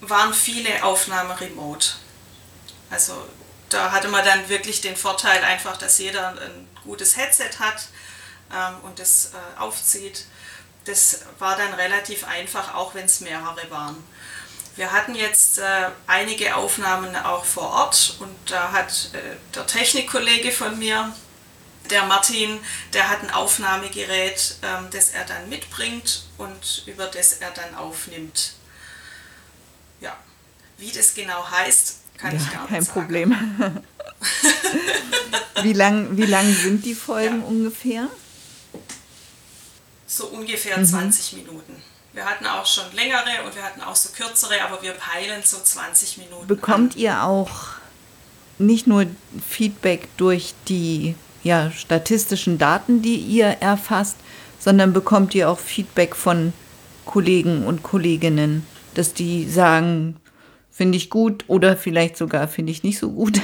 waren 0.00 0.32
viele 0.32 0.84
Aufnahmen 0.84 1.32
remote. 1.32 1.88
Also 2.90 3.14
da 3.68 3.90
hatte 3.90 4.08
man 4.08 4.24
dann 4.24 4.48
wirklich 4.48 4.80
den 4.80 4.96
Vorteil 4.96 5.42
einfach, 5.42 5.76
dass 5.76 5.98
jeder 5.98 6.30
ein 6.30 6.68
gutes 6.84 7.16
Headset 7.16 7.58
hat 7.58 7.88
und 8.82 8.98
das 8.98 9.32
äh, 9.34 9.60
aufzieht. 9.60 10.26
Das 10.84 11.20
war 11.38 11.56
dann 11.56 11.74
relativ 11.74 12.26
einfach, 12.26 12.74
auch 12.74 12.94
wenn 12.94 13.04
es 13.04 13.20
mehrere 13.20 13.70
waren. 13.70 13.96
Wir 14.76 14.92
hatten 14.92 15.14
jetzt 15.14 15.58
äh, 15.58 15.90
einige 16.06 16.54
Aufnahmen 16.54 17.14
auch 17.16 17.44
vor 17.44 17.70
Ort 17.70 18.16
und 18.20 18.34
da 18.46 18.70
hat 18.72 19.10
äh, 19.12 19.36
der 19.54 19.66
Technikkollege 19.66 20.52
von 20.52 20.78
mir, 20.78 21.12
der 21.90 22.04
Martin, 22.04 22.60
der 22.92 23.08
hat 23.08 23.22
ein 23.22 23.30
Aufnahmegerät, 23.30 24.56
ähm, 24.62 24.86
das 24.92 25.08
er 25.08 25.24
dann 25.24 25.48
mitbringt 25.48 26.24
und 26.38 26.84
über 26.86 27.06
das 27.06 27.34
er 27.34 27.50
dann 27.50 27.74
aufnimmt. 27.74 28.54
Ja, 30.00 30.16
wie 30.76 30.92
das 30.92 31.14
genau 31.14 31.50
heißt, 31.50 31.96
kann 32.16 32.32
ja, 32.32 32.40
ich 32.40 32.52
gar 32.52 32.68
kein 32.68 32.78
nicht 32.78 32.86
sagen. 32.86 33.00
Problem. 33.00 33.82
wie 35.62 35.72
lang, 35.72 36.16
wie 36.16 36.26
lang 36.26 36.54
sind 36.54 36.84
die 36.84 36.94
Folgen 36.94 37.40
ja. 37.40 37.46
ungefähr? 37.46 38.08
So 40.08 40.26
ungefähr 40.26 40.78
mhm. 40.78 40.86
20 40.86 41.34
Minuten. 41.34 41.82
Wir 42.14 42.24
hatten 42.24 42.46
auch 42.46 42.66
schon 42.66 42.90
längere 42.94 43.44
und 43.44 43.54
wir 43.54 43.62
hatten 43.62 43.82
auch 43.82 43.94
so 43.94 44.08
kürzere, 44.08 44.60
aber 44.62 44.82
wir 44.82 44.92
peilen 44.92 45.42
so 45.44 45.58
20 45.58 46.18
Minuten. 46.18 46.46
Bekommt 46.46 46.94
an. 46.94 47.00
ihr 47.00 47.22
auch 47.22 47.50
nicht 48.58 48.86
nur 48.86 49.06
Feedback 49.46 50.08
durch 50.16 50.54
die 50.66 51.14
ja, 51.44 51.70
statistischen 51.70 52.58
Daten, 52.58 53.02
die 53.02 53.16
ihr 53.16 53.46
erfasst, 53.46 54.16
sondern 54.58 54.92
bekommt 54.92 55.34
ihr 55.34 55.48
auch 55.48 55.58
Feedback 55.58 56.16
von 56.16 56.52
Kollegen 57.04 57.66
und 57.66 57.82
Kolleginnen, 57.82 58.66
dass 58.94 59.14
die 59.14 59.48
sagen, 59.48 60.16
finde 60.72 60.96
ich 60.96 61.10
gut 61.10 61.44
oder 61.48 61.76
vielleicht 61.76 62.16
sogar 62.16 62.48
finde 62.48 62.72
ich 62.72 62.82
nicht 62.82 62.98
so 62.98 63.10
gut. 63.10 63.40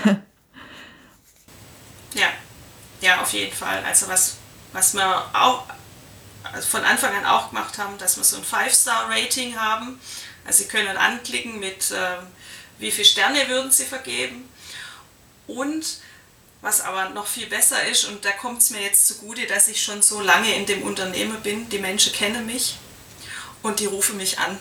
Ja, 2.15 2.29
ja, 3.01 3.21
auf 3.21 3.33
jeden 3.33 3.53
Fall. 3.53 3.83
Also 3.85 4.09
was, 4.09 4.37
was 4.73 4.95
wir 4.95 5.25
auch 5.33 5.65
also 6.55 6.69
von 6.69 6.85
Anfang 6.85 7.15
an 7.15 7.27
auch 7.27 7.51
gemacht 7.51 7.79
haben, 7.79 7.99
dass 7.99 8.17
wir 8.17 8.25
so 8.25 8.37
ein 8.37 8.45
Five-Star-Rating 8.45 9.59
haben. 9.59 10.01
Also 10.47 10.63
Sie 10.63 10.69
können 10.69 10.97
anklicken 10.97 11.59
mit, 11.59 11.91
äh, 11.91 12.17
wie 12.79 12.91
viele 12.91 13.05
Sterne 13.05 13.49
würden 13.49 13.71
Sie 13.71 13.85
vergeben. 13.85 14.49
Und 15.47 15.85
was 16.61 16.81
aber 16.81 17.11
noch 17.11 17.27
viel 17.27 17.47
besser 17.47 17.85
ist, 17.87 18.05
und 18.05 18.25
da 18.25 18.33
kommt 18.33 18.63
es 18.63 18.71
mir 18.71 18.81
jetzt 18.81 19.07
zugute, 19.07 19.47
dass 19.47 19.69
ich 19.69 19.83
schon 19.83 20.01
so 20.01 20.21
lange 20.21 20.55
in 20.55 20.65
dem 20.65 20.83
Unternehmen 20.83 21.43
bin, 21.43 21.69
die 21.69 21.79
Menschen 21.79 22.13
kennen 22.13 22.47
mich 22.47 22.77
und 23.63 23.81
die 23.81 23.87
rufen 23.87 24.17
mich 24.17 24.39
an. 24.39 24.59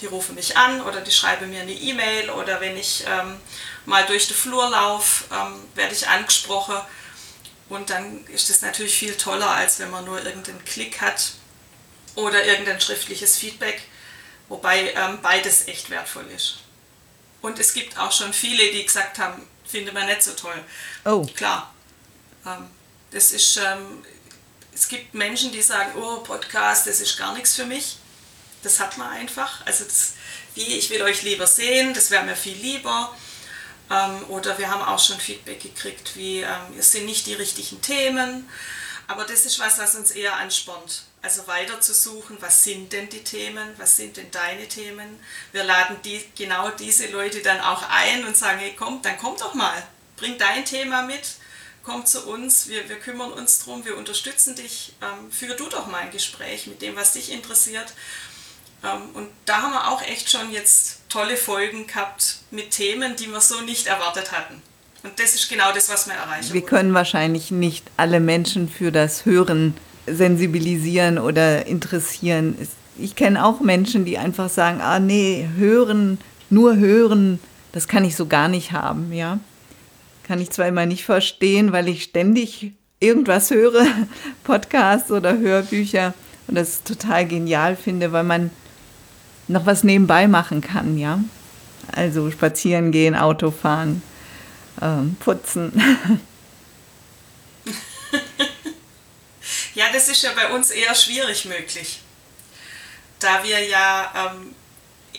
Die 0.00 0.06
rufen 0.06 0.36
mich 0.36 0.56
an 0.56 0.80
oder 0.82 1.00
die 1.00 1.10
schreiben 1.10 1.50
mir 1.50 1.60
eine 1.60 1.72
E-Mail 1.72 2.30
oder 2.30 2.60
wenn 2.60 2.76
ich 2.76 3.04
ähm, 3.06 3.36
mal 3.84 4.06
durch 4.06 4.28
den 4.28 4.36
Flur 4.36 4.70
laufe, 4.70 5.24
ähm, 5.34 5.64
werde 5.74 5.94
ich 5.94 6.08
angesprochen. 6.08 6.76
Und 7.68 7.90
dann 7.90 8.26
ist 8.28 8.50
es 8.50 8.62
natürlich 8.62 8.94
viel 8.94 9.14
toller, 9.16 9.50
als 9.50 9.78
wenn 9.78 9.90
man 9.90 10.04
nur 10.04 10.24
irgendeinen 10.24 10.64
Klick 10.64 11.00
hat 11.00 11.32
oder 12.14 12.44
irgendein 12.44 12.80
schriftliches 12.80 13.36
Feedback, 13.36 13.82
wobei 14.48 14.92
ähm, 14.94 15.20
beides 15.22 15.68
echt 15.68 15.90
wertvoll 15.90 16.26
ist. 16.34 16.60
Und 17.42 17.58
es 17.58 17.72
gibt 17.72 17.98
auch 17.98 18.10
schon 18.10 18.32
viele, 18.32 18.72
die 18.72 18.84
gesagt 18.84 19.18
haben, 19.18 19.46
finde 19.64 19.92
man 19.92 20.06
nicht 20.06 20.22
so 20.22 20.32
toll. 20.32 20.64
Oh. 21.04 21.24
Klar. 21.36 21.72
Ähm, 22.46 22.68
das 23.10 23.32
ist, 23.32 23.56
ähm, 23.58 24.04
es 24.74 24.88
gibt 24.88 25.14
Menschen, 25.14 25.52
die 25.52 25.62
sagen, 25.62 25.92
oh, 26.00 26.20
Podcast, 26.20 26.86
das 26.86 27.00
ist 27.00 27.18
gar 27.18 27.34
nichts 27.34 27.54
für 27.54 27.66
mich. 27.66 27.96
Das 28.62 28.80
hat 28.80 28.96
man 28.96 29.10
einfach. 29.10 29.64
Also 29.66 29.84
das, 29.84 30.14
wie, 30.54 30.78
ich 30.78 30.90
will 30.90 31.02
euch 31.02 31.22
lieber 31.22 31.46
sehen, 31.46 31.94
das 31.94 32.10
wäre 32.10 32.24
mir 32.24 32.36
viel 32.36 32.56
lieber. 32.56 33.14
Ähm, 33.90 34.24
oder 34.28 34.58
wir 34.58 34.70
haben 34.70 34.82
auch 34.82 34.98
schon 34.98 35.18
Feedback 35.18 35.60
gekriegt, 35.60 36.16
wie 36.16 36.40
ähm, 36.40 36.78
es 36.78 36.92
sind 36.92 37.06
nicht 37.06 37.26
die 37.26 37.34
richtigen 37.34 37.80
Themen. 37.80 38.48
Aber 39.06 39.24
das 39.24 39.46
ist 39.46 39.58
was, 39.58 39.78
was 39.78 39.94
uns 39.94 40.10
eher 40.10 40.36
anspornt. 40.36 41.04
Also 41.22 41.46
weiter 41.46 41.80
zu 41.80 41.94
suchen, 41.94 42.36
was 42.40 42.62
sind 42.62 42.92
denn 42.92 43.08
die 43.08 43.24
Themen, 43.24 43.74
was 43.78 43.96
sind 43.96 44.16
denn 44.16 44.30
deine 44.30 44.68
Themen. 44.68 45.18
Wir 45.50 45.64
laden 45.64 45.96
die, 46.04 46.22
genau 46.36 46.70
diese 46.70 47.08
Leute 47.08 47.40
dann 47.40 47.60
auch 47.60 47.82
ein 47.90 48.24
und 48.24 48.36
sagen, 48.36 48.58
hey 48.60 48.74
komm, 48.78 49.02
dann 49.02 49.18
komm 49.18 49.36
doch 49.36 49.54
mal, 49.54 49.82
bring 50.16 50.38
dein 50.38 50.64
Thema 50.64 51.02
mit, 51.02 51.36
komm 51.82 52.06
zu 52.06 52.28
uns, 52.28 52.68
wir, 52.68 52.88
wir 52.88 53.00
kümmern 53.00 53.32
uns 53.32 53.64
drum, 53.64 53.84
wir 53.84 53.96
unterstützen 53.96 54.54
dich, 54.54 54.92
ähm, 55.02 55.32
führ 55.32 55.56
du 55.56 55.68
doch 55.68 55.86
mal 55.86 56.02
ein 56.02 56.10
Gespräch 56.12 56.66
mit 56.66 56.82
dem, 56.82 56.94
was 56.94 57.14
dich 57.14 57.32
interessiert. 57.32 57.92
Ähm, 58.84 59.02
und 59.14 59.28
da 59.44 59.62
haben 59.62 59.72
wir 59.72 59.88
auch 59.88 60.02
echt 60.02 60.30
schon 60.30 60.52
jetzt 60.52 61.00
tolle 61.08 61.36
Folgen 61.36 61.86
gehabt 61.86 62.38
mit 62.50 62.70
Themen, 62.70 63.16
die 63.16 63.26
wir 63.26 63.40
so 63.40 63.60
nicht 63.62 63.86
erwartet 63.86 64.32
hatten. 64.32 64.62
Und 65.02 65.18
das 65.18 65.34
ist 65.34 65.48
genau 65.48 65.72
das, 65.72 65.88
was 65.88 66.06
wir 66.06 66.14
erreichen. 66.14 66.52
Wir 66.52 66.62
können 66.62 66.92
wahrscheinlich 66.92 67.50
nicht 67.50 67.86
alle 67.96 68.20
Menschen 68.20 68.68
für 68.68 68.90
das 68.90 69.24
Hören 69.24 69.74
sensibilisieren 70.06 71.18
oder 71.18 71.66
interessieren. 71.66 72.56
Ich 72.96 73.14
kenne 73.14 73.44
auch 73.44 73.60
Menschen, 73.60 74.04
die 74.04 74.18
einfach 74.18 74.48
sagen, 74.48 74.80
ah 74.80 74.98
nee, 74.98 75.48
hören, 75.56 76.18
nur 76.50 76.76
hören, 76.76 77.38
das 77.72 77.86
kann 77.86 78.04
ich 78.04 78.16
so 78.16 78.26
gar 78.26 78.48
nicht 78.48 78.72
haben, 78.72 79.12
ja. 79.12 79.38
Kann 80.24 80.40
ich 80.40 80.50
zwar 80.50 80.66
immer 80.66 80.84
nicht 80.84 81.04
verstehen, 81.04 81.72
weil 81.72 81.88
ich 81.88 82.02
ständig 82.02 82.72
irgendwas 83.00 83.50
höre, 83.50 83.86
Podcasts 84.44 85.10
oder 85.10 85.38
Hörbücher 85.38 86.12
und 86.48 86.56
das 86.56 86.82
total 86.82 87.26
genial 87.26 87.76
finde, 87.76 88.12
weil 88.12 88.24
man 88.24 88.50
noch 89.48 89.66
was 89.66 89.82
nebenbei 89.84 90.28
machen 90.28 90.60
kann, 90.60 90.98
ja. 90.98 91.20
Also 91.92 92.30
spazieren 92.30 92.92
gehen, 92.92 93.16
Auto 93.16 93.50
fahren, 93.50 94.02
ähm, 94.80 95.16
putzen. 95.20 95.72
ja, 99.74 99.86
das 99.92 100.08
ist 100.08 100.22
ja 100.22 100.30
bei 100.36 100.54
uns 100.54 100.70
eher 100.70 100.94
schwierig 100.94 101.46
möglich, 101.46 102.00
da 103.20 103.42
wir 103.42 103.64
ja 103.66 104.32
ähm, 104.32 104.54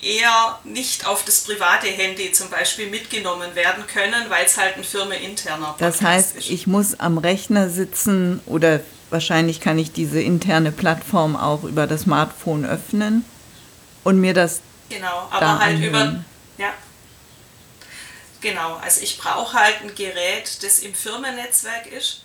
eher 0.02 0.60
nicht 0.64 1.08
auf 1.08 1.26
das 1.26 1.42
private 1.42 1.88
Handy 1.88 2.32
zum 2.32 2.50
Beispiel 2.50 2.88
mitgenommen 2.90 3.56
werden 3.56 3.86
können, 3.88 4.30
weil 4.30 4.46
es 4.46 4.58
halt 4.58 4.78
ein 4.78 4.84
firmeninterner 4.84 5.74
Podcast 5.78 5.82
Das 5.82 6.02
heißt, 6.08 6.36
ist. 6.38 6.50
ich 6.50 6.68
muss 6.68 7.00
am 7.00 7.18
Rechner 7.18 7.70
sitzen 7.70 8.42
oder 8.46 8.82
wahrscheinlich 9.10 9.60
kann 9.60 9.80
ich 9.80 9.92
diese 9.92 10.22
interne 10.22 10.72
Plattform 10.72 11.36
auch 11.36 11.64
über 11.64 11.88
das 11.88 12.02
Smartphone 12.02 12.64
öffnen 12.66 13.26
und 14.04 14.20
mir 14.20 14.34
das 14.34 14.62
genau, 14.90 15.28
aber 15.32 15.60
halt 15.60 15.76
anhören. 15.76 16.26
über 16.58 16.64
ja 16.64 16.74
genau, 18.42 18.76
also 18.78 19.02
ich 19.02 19.18
brauche 19.18 19.58
halt 19.58 19.82
ein 19.82 19.96
Gerät, 19.96 20.64
das 20.64 20.80
im 20.80 20.94
Firmennetzwerk 20.94 21.88
ist. 21.88 22.24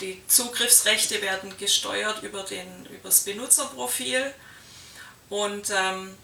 Die 0.00 0.22
Zugriffsrechte 0.26 1.22
werden 1.22 1.56
gesteuert 1.56 2.22
über 2.22 2.42
den 2.42 2.86
übers 2.86 3.20
Benutzerprofil 3.20 4.34
und 5.28 5.70
ähm, 5.70 6.14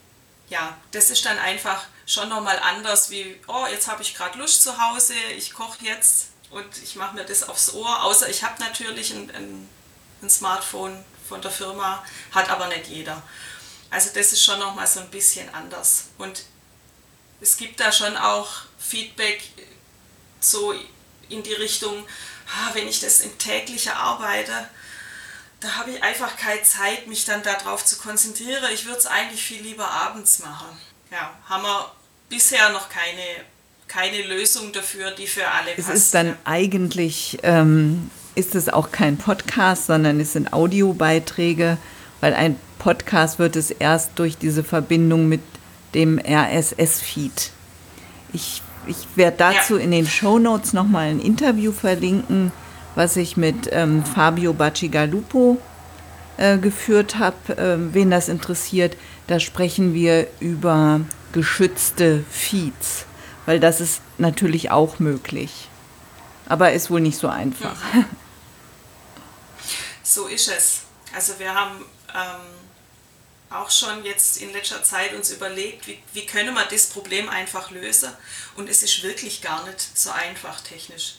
ja, 0.48 0.76
das 0.90 1.10
ist 1.10 1.24
dann 1.24 1.38
einfach 1.38 1.84
schon 2.06 2.28
nochmal 2.28 2.58
anders 2.58 3.10
wie, 3.10 3.40
oh, 3.46 3.66
jetzt 3.70 3.86
habe 3.86 4.02
ich 4.02 4.14
gerade 4.14 4.38
Lust 4.38 4.62
zu 4.62 4.76
Hause, 4.78 5.14
ich 5.36 5.54
koche 5.54 5.84
jetzt 5.84 6.30
und 6.50 6.66
ich 6.82 6.96
mache 6.96 7.14
mir 7.14 7.24
das 7.24 7.48
aufs 7.48 7.72
Ohr, 7.72 8.02
außer 8.02 8.28
ich 8.28 8.42
habe 8.42 8.60
natürlich 8.60 9.12
ein, 9.12 9.30
ein, 9.30 9.68
ein, 10.20 10.28
Smartphone 10.28 11.04
von 11.28 11.40
der 11.40 11.52
Firma, 11.52 12.04
hat 12.32 12.50
aber 12.50 12.66
nicht 12.66 12.88
jeder. 12.88 13.22
Also 13.90 14.10
das 14.14 14.32
ist 14.32 14.44
schon 14.44 14.58
nochmal 14.58 14.86
so 14.86 15.00
ein 15.00 15.10
bisschen 15.10 15.52
anders. 15.52 16.04
Und 16.18 16.44
es 17.40 17.56
gibt 17.56 17.80
da 17.80 17.90
schon 17.90 18.16
auch 18.16 18.48
Feedback 18.78 19.42
so 20.40 20.72
in 21.28 21.42
die 21.42 21.52
Richtung, 21.52 22.04
ah, 22.46 22.70
wenn 22.74 22.88
ich 22.88 23.00
das 23.00 23.20
in 23.20 23.36
täglicher 23.38 23.96
arbeite, 23.96 24.52
da 25.60 25.76
habe 25.76 25.90
ich 25.90 26.02
einfach 26.02 26.36
keine 26.36 26.62
Zeit, 26.62 27.06
mich 27.06 27.24
dann 27.24 27.42
darauf 27.42 27.84
zu 27.84 27.98
konzentrieren. 27.98 28.64
Ich 28.72 28.86
würde 28.86 28.98
es 28.98 29.06
eigentlich 29.06 29.42
viel 29.42 29.60
lieber 29.60 29.90
abends 29.90 30.38
machen. 30.38 30.68
Ja, 31.10 31.34
haben 31.48 31.64
wir 31.64 31.92
bisher 32.28 32.70
noch 32.70 32.88
keine, 32.88 33.44
keine 33.86 34.22
Lösung 34.22 34.72
dafür, 34.72 35.10
die 35.10 35.26
für 35.26 35.46
alle 35.48 35.74
passt. 35.74 35.88
Es 35.88 35.94
ist 35.94 36.14
dann 36.14 36.36
eigentlich, 36.44 37.38
ähm, 37.42 38.10
ist 38.36 38.54
es 38.54 38.68
auch 38.68 38.90
kein 38.90 39.18
Podcast, 39.18 39.86
sondern 39.86 40.18
es 40.20 40.32
sind 40.32 40.52
Audiobeiträge, 40.52 41.76
weil 42.20 42.32
ein 42.32 42.58
Podcast 42.80 43.38
wird 43.38 43.54
es 43.54 43.70
erst 43.70 44.18
durch 44.18 44.36
diese 44.36 44.64
Verbindung 44.64 45.28
mit 45.28 45.42
dem 45.94 46.18
RSS-Feed. 46.18 47.52
Ich, 48.32 48.62
ich 48.88 49.06
werde 49.14 49.36
dazu 49.36 49.76
ja. 49.76 49.84
in 49.84 49.92
den 49.92 50.08
Show 50.08 50.40
Notes 50.40 50.72
nochmal 50.72 51.10
ein 51.10 51.20
Interview 51.20 51.70
verlinken 51.70 52.50
was 52.94 53.16
ich 53.16 53.36
mit 53.36 53.68
ähm, 53.72 54.04
Fabio 54.04 54.52
Bacigalupo 54.52 55.58
äh, 56.36 56.58
geführt 56.58 57.18
habe. 57.18 57.56
Äh, 57.56 57.94
wen 57.94 58.10
das 58.10 58.28
interessiert, 58.28 58.96
da 59.26 59.40
sprechen 59.40 59.94
wir 59.94 60.26
über 60.40 61.00
geschützte 61.32 62.24
Feeds, 62.30 63.06
weil 63.46 63.60
das 63.60 63.80
ist 63.80 64.00
natürlich 64.18 64.70
auch 64.70 64.98
möglich. 64.98 65.68
Aber 66.48 66.72
ist 66.72 66.90
wohl 66.90 67.00
nicht 67.00 67.18
so 67.18 67.28
einfach. 67.28 67.76
Mhm. 67.94 68.04
So 70.02 70.26
ist 70.26 70.48
es. 70.48 70.80
Also 71.14 71.34
wir 71.38 71.54
haben 71.54 71.84
ähm, 72.12 72.59
auch 73.50 73.70
schon 73.70 74.04
jetzt 74.04 74.38
in 74.38 74.52
letzter 74.52 74.82
Zeit 74.84 75.12
uns 75.12 75.30
überlegt, 75.30 75.86
wie, 75.88 75.98
wie 76.12 76.24
können 76.24 76.54
wir 76.54 76.64
das 76.66 76.86
Problem 76.86 77.28
einfach 77.28 77.70
lösen. 77.70 78.12
Und 78.56 78.68
es 78.68 78.82
ist 78.82 79.02
wirklich 79.02 79.42
gar 79.42 79.66
nicht 79.66 79.98
so 79.98 80.10
einfach 80.10 80.60
technisch. 80.60 81.16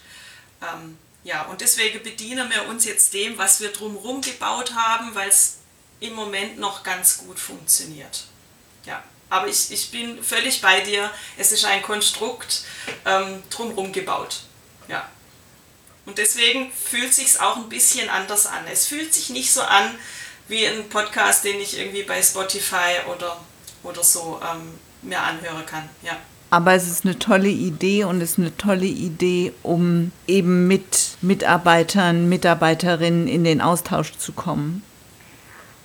Ähm, 0.61 0.97
ja, 1.23 1.43
und 1.43 1.61
deswegen 1.61 2.01
bedienen 2.01 2.49
wir 2.49 2.67
uns 2.67 2.85
jetzt 2.85 3.13
dem, 3.13 3.37
was 3.37 3.59
wir 3.59 3.71
drumherum 3.71 4.21
gebaut 4.21 4.73
haben, 4.73 5.13
weil 5.13 5.29
es 5.29 5.57
im 5.99 6.13
Moment 6.13 6.57
noch 6.57 6.83
ganz 6.83 7.19
gut 7.19 7.37
funktioniert. 7.37 8.23
Ja, 8.85 9.03
aber 9.29 9.47
ich, 9.47 9.69
ich 9.71 9.91
bin 9.91 10.23
völlig 10.23 10.61
bei 10.61 10.81
dir. 10.81 11.11
Es 11.37 11.51
ist 11.51 11.65
ein 11.65 11.81
Konstrukt 11.81 12.63
ähm, 13.05 13.43
drumherum 13.49 13.91
gebaut. 13.91 14.41
Ja. 14.87 15.07
Und 16.05 16.17
deswegen 16.17 16.71
fühlt 16.73 17.13
sich 17.13 17.39
auch 17.39 17.57
ein 17.57 17.69
bisschen 17.69 18.09
anders 18.09 18.47
an. 18.47 18.65
Es 18.67 18.87
fühlt 18.87 19.13
sich 19.13 19.29
nicht 19.29 19.53
so 19.53 19.61
an 19.61 19.95
wie 20.51 20.67
ein 20.67 20.87
Podcast, 20.89 21.45
den 21.45 21.59
ich 21.59 21.79
irgendwie 21.79 22.03
bei 22.03 22.21
Spotify 22.21 22.99
oder, 23.15 23.37
oder 23.83 24.03
so 24.03 24.39
ähm, 24.43 24.73
mir 25.01 25.19
anhören 25.19 25.65
kann. 25.65 25.89
Ja. 26.03 26.17
Aber 26.51 26.73
es 26.73 26.85
ist 26.87 27.05
eine 27.05 27.17
tolle 27.17 27.47
Idee 27.47 28.03
und 28.03 28.19
es 28.21 28.31
ist 28.31 28.39
eine 28.39 28.55
tolle 28.57 28.85
Idee, 28.85 29.53
um 29.63 30.11
eben 30.27 30.67
mit 30.67 31.11
Mitarbeitern, 31.21 32.27
Mitarbeiterinnen 32.27 33.29
in 33.29 33.45
den 33.45 33.61
Austausch 33.61 34.17
zu 34.17 34.33
kommen. 34.33 34.83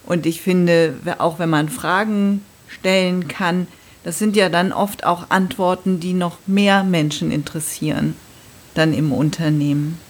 Und 0.05 0.27
ich 0.27 0.43
finde, 0.43 0.95
auch 1.19 1.39
wenn 1.39 1.51
man 1.51 1.69
Fragen 1.69 2.45
stellen 2.67 3.29
kann, 3.29 3.69
das 4.03 4.19
sind 4.19 4.35
ja 4.35 4.49
dann 4.49 4.73
oft 4.73 5.05
auch 5.05 5.31
Antworten, 5.31 6.01
die 6.01 6.13
noch 6.13 6.39
mehr 6.47 6.83
Menschen 6.83 7.31
interessieren, 7.31 8.17
dann 8.75 8.93
im 8.93 9.13
Unternehmen. 9.13 10.01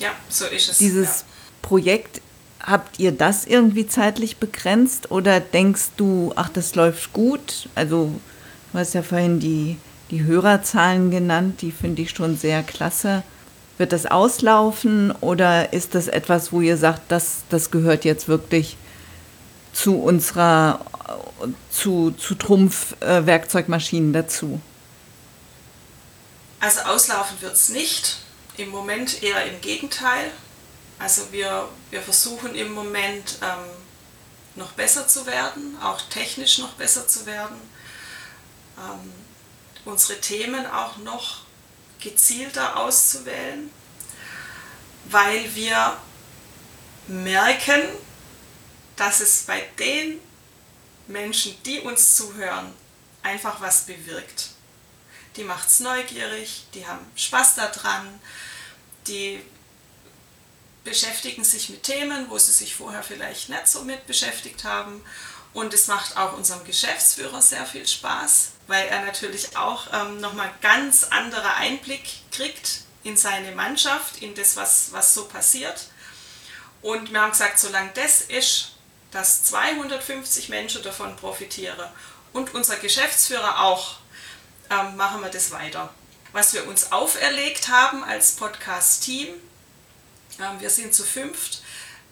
Ja, 0.00 0.10
so 0.28 0.46
ist 0.46 0.70
es. 0.70 0.78
Dieses 0.78 1.20
ja. 1.20 1.26
Projekt, 1.62 2.20
habt 2.62 2.98
ihr 2.98 3.12
das 3.12 3.44
irgendwie 3.44 3.86
zeitlich 3.86 4.38
begrenzt 4.38 5.10
oder 5.10 5.40
denkst 5.40 5.90
du, 5.96 6.32
ach, 6.36 6.48
das 6.48 6.74
läuft 6.74 7.12
gut? 7.12 7.68
Also 7.74 8.12
Du 8.72 8.78
hast 8.78 8.94
ja 8.94 9.02
vorhin 9.02 9.38
die, 9.38 9.76
die 10.10 10.24
Hörerzahlen 10.24 11.10
genannt, 11.10 11.60
die 11.60 11.72
finde 11.72 12.02
ich 12.02 12.10
schon 12.10 12.38
sehr 12.38 12.62
klasse. 12.62 13.22
Wird 13.76 13.92
das 13.92 14.06
auslaufen 14.06 15.12
oder 15.20 15.74
ist 15.74 15.94
das 15.94 16.08
etwas, 16.08 16.52
wo 16.52 16.62
ihr 16.62 16.78
sagt, 16.78 17.02
das, 17.08 17.42
das 17.50 17.70
gehört 17.70 18.06
jetzt 18.06 18.28
wirklich 18.28 18.78
zu 19.74 20.00
unserer, 20.00 20.80
zu, 21.70 22.12
zu 22.12 22.34
Trumpf-Werkzeugmaschinen 22.34 24.14
äh, 24.14 24.22
dazu? 24.22 24.60
Also 26.60 26.80
auslaufen 26.80 27.36
wird 27.40 27.54
es 27.54 27.68
nicht. 27.68 28.18
Im 28.56 28.70
Moment 28.70 29.22
eher 29.22 29.44
im 29.46 29.60
Gegenteil. 29.60 30.30
Also 31.02 31.32
wir, 31.32 31.68
wir 31.90 32.00
versuchen 32.00 32.54
im 32.54 32.72
Moment 32.72 33.38
ähm, 33.42 33.70
noch 34.54 34.70
besser 34.72 35.08
zu 35.08 35.26
werden, 35.26 35.76
auch 35.82 36.00
technisch 36.02 36.58
noch 36.58 36.74
besser 36.74 37.08
zu 37.08 37.26
werden 37.26 37.60
ähm, 38.78 39.12
unsere 39.84 40.20
Themen 40.20 40.66
auch 40.66 40.98
noch 40.98 41.40
gezielter 42.00 42.76
auszuwählen, 42.76 43.70
weil 45.06 45.54
wir 45.54 45.96
merken, 47.08 47.82
dass 48.96 49.20
es 49.20 49.42
bei 49.42 49.68
den 49.78 50.20
Menschen, 51.08 51.60
die 51.64 51.80
uns 51.80 52.16
zuhören, 52.16 52.72
einfach 53.22 53.60
was 53.60 53.86
bewirkt. 53.86 54.50
Die 55.36 55.44
macht 55.44 55.68
es 55.68 55.80
neugierig, 55.80 56.66
die 56.74 56.86
haben 56.86 57.04
Spaß 57.16 57.56
daran, 57.56 58.20
die 59.06 59.42
beschäftigen 60.84 61.44
sich 61.44 61.68
mit 61.68 61.84
Themen, 61.84 62.28
wo 62.28 62.38
sie 62.38 62.52
sich 62.52 62.74
vorher 62.74 63.02
vielleicht 63.02 63.48
nicht 63.48 63.68
so 63.68 63.82
mit 63.82 64.06
beschäftigt 64.06 64.64
haben. 64.64 65.02
Und 65.52 65.74
es 65.74 65.86
macht 65.86 66.16
auch 66.16 66.32
unserem 66.32 66.64
Geschäftsführer 66.64 67.42
sehr 67.42 67.66
viel 67.66 67.86
Spaß, 67.86 68.52
weil 68.66 68.86
er 68.88 69.04
natürlich 69.04 69.56
auch 69.56 69.86
ähm, 69.92 70.20
nochmal 70.20 70.50
ganz 70.62 71.04
anderer 71.04 71.56
Einblick 71.56 72.04
kriegt 72.30 72.80
in 73.04 73.16
seine 73.16 73.52
Mannschaft, 73.52 74.22
in 74.22 74.34
das, 74.34 74.56
was, 74.56 74.92
was 74.92 75.14
so 75.14 75.26
passiert. 75.26 75.88
Und 76.80 77.12
wir 77.12 77.20
haben 77.20 77.32
gesagt, 77.32 77.58
solange 77.58 77.90
das 77.94 78.22
ist, 78.22 78.72
dass 79.10 79.44
250 79.44 80.48
Menschen 80.48 80.82
davon 80.82 81.14
profitieren 81.16 81.78
und 82.32 82.54
unser 82.54 82.76
Geschäftsführer 82.76 83.62
auch, 83.62 83.96
ähm, 84.70 84.96
machen 84.96 85.20
wir 85.20 85.28
das 85.28 85.50
weiter. 85.50 85.92
Was 86.32 86.54
wir 86.54 86.66
uns 86.66 86.92
auferlegt 86.92 87.68
haben 87.68 88.02
als 88.04 88.32
Podcast-Team, 88.32 89.28
wir 90.58 90.70
sind 90.70 90.94
zu 90.94 91.04
fünft, 91.04 91.62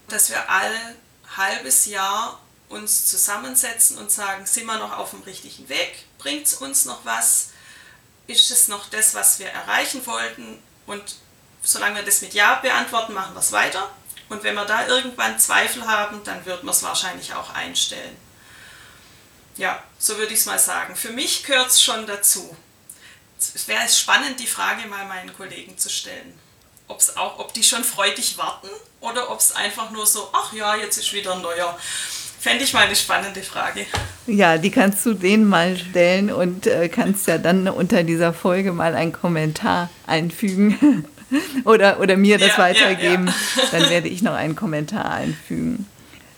dass 0.09 0.31
wir 0.31 0.51
all 0.51 0.97
halbes 1.37 1.87
Jahr 1.87 2.41
uns 2.69 3.07
zusammensetzen 3.07 3.99
und 3.99 4.11
sagen, 4.11 4.47
sind 4.47 4.67
wir 4.67 4.79
noch 4.79 4.97
auf 4.97 5.11
dem 5.11 5.23
richtigen 5.23 5.69
Weg? 5.69 6.05
Bringt 6.19 6.47
es 6.47 6.55
uns 6.55 6.85
noch 6.85 7.05
was? 7.05 7.51
Ist 8.27 8.51
es 8.51 8.69
noch 8.69 8.89
das, 8.91 9.15
was 9.15 9.39
wir 9.39 9.49
erreichen 9.49 10.07
wollten? 10.07 10.63
Und 10.87 11.17
solange 11.63 11.97
wir 11.97 12.03
das 12.05 12.23
mit 12.23 12.35
Ja 12.35 12.57
beantworten, 12.57 13.13
machen 13.13 13.35
wir 13.35 13.41
es 13.41 13.53
weiter. 13.53 13.91
Und 14.29 14.45
wenn 14.45 14.55
wir 14.55 14.65
da 14.65 14.87
irgendwann 14.87 15.39
Zweifel 15.41 15.87
haben, 15.87 16.23
dann 16.23 16.45
wird 16.47 16.63
man 16.63 16.75
es 16.75 16.83
wahrscheinlich 16.85 17.35
auch 17.35 17.51
einstellen. 17.51 18.17
Ja, 19.57 19.83
so 19.99 20.17
würde 20.17 20.33
ich 20.33 20.41
es 20.41 20.47
mal 20.47 20.59
sagen. 20.59 20.95
Für 20.95 21.11
mich 21.11 21.43
gehört 21.43 21.69
es 21.69 21.83
schon 21.83 22.07
dazu. 22.07 22.57
Es 23.39 23.67
wäre 23.67 23.89
spannend, 23.89 24.39
die 24.39 24.47
Frage 24.47 24.87
mal 24.87 25.07
meinen 25.07 25.35
Kollegen 25.37 25.77
zu 25.77 25.91
stellen. 25.91 26.39
Ob's 26.91 27.17
auch, 27.17 27.39
ob 27.39 27.55
die 27.55 27.63
schon 27.63 27.85
freudig 27.85 28.37
warten 28.37 28.69
oder 29.01 29.31
ob 29.31 29.39
es 29.39 29.55
einfach 29.57 29.91
nur 29.91 30.07
so, 30.07 30.29
ach 30.33 30.53
ja, 30.53 30.77
jetzt 30.77 30.99
ist 30.99 31.13
wieder 31.13 31.35
ein 31.35 31.43
neuer 31.43 31.79
Fände 32.41 32.65
ich 32.65 32.73
mal 32.73 32.87
eine 32.87 32.97
spannende 32.97 33.43
Frage. 33.43 33.85
Ja, 34.27 34.57
die 34.57 34.71
kannst 34.71 35.05
du 35.05 35.13
denen 35.13 35.47
mal 35.47 35.77
stellen 35.77 36.33
und 36.33 36.67
äh, 36.67 36.89
kannst 36.89 37.27
ja 37.27 37.37
dann 37.37 37.69
unter 37.69 38.03
dieser 38.03 38.33
Folge 38.33 38.73
mal 38.73 38.95
einen 38.95 39.13
Kommentar 39.13 39.91
einfügen 40.07 41.05
oder, 41.67 42.01
oder 42.01 42.17
mir 42.17 42.39
das 42.39 42.57
ja, 42.57 42.59
weitergeben. 42.59 43.27
Ja, 43.27 43.63
ja. 43.63 43.69
Dann 43.73 43.91
werde 43.91 44.09
ich 44.09 44.23
noch 44.23 44.33
einen 44.33 44.57
Kommentar 44.57 45.11
einfügen. 45.11 45.87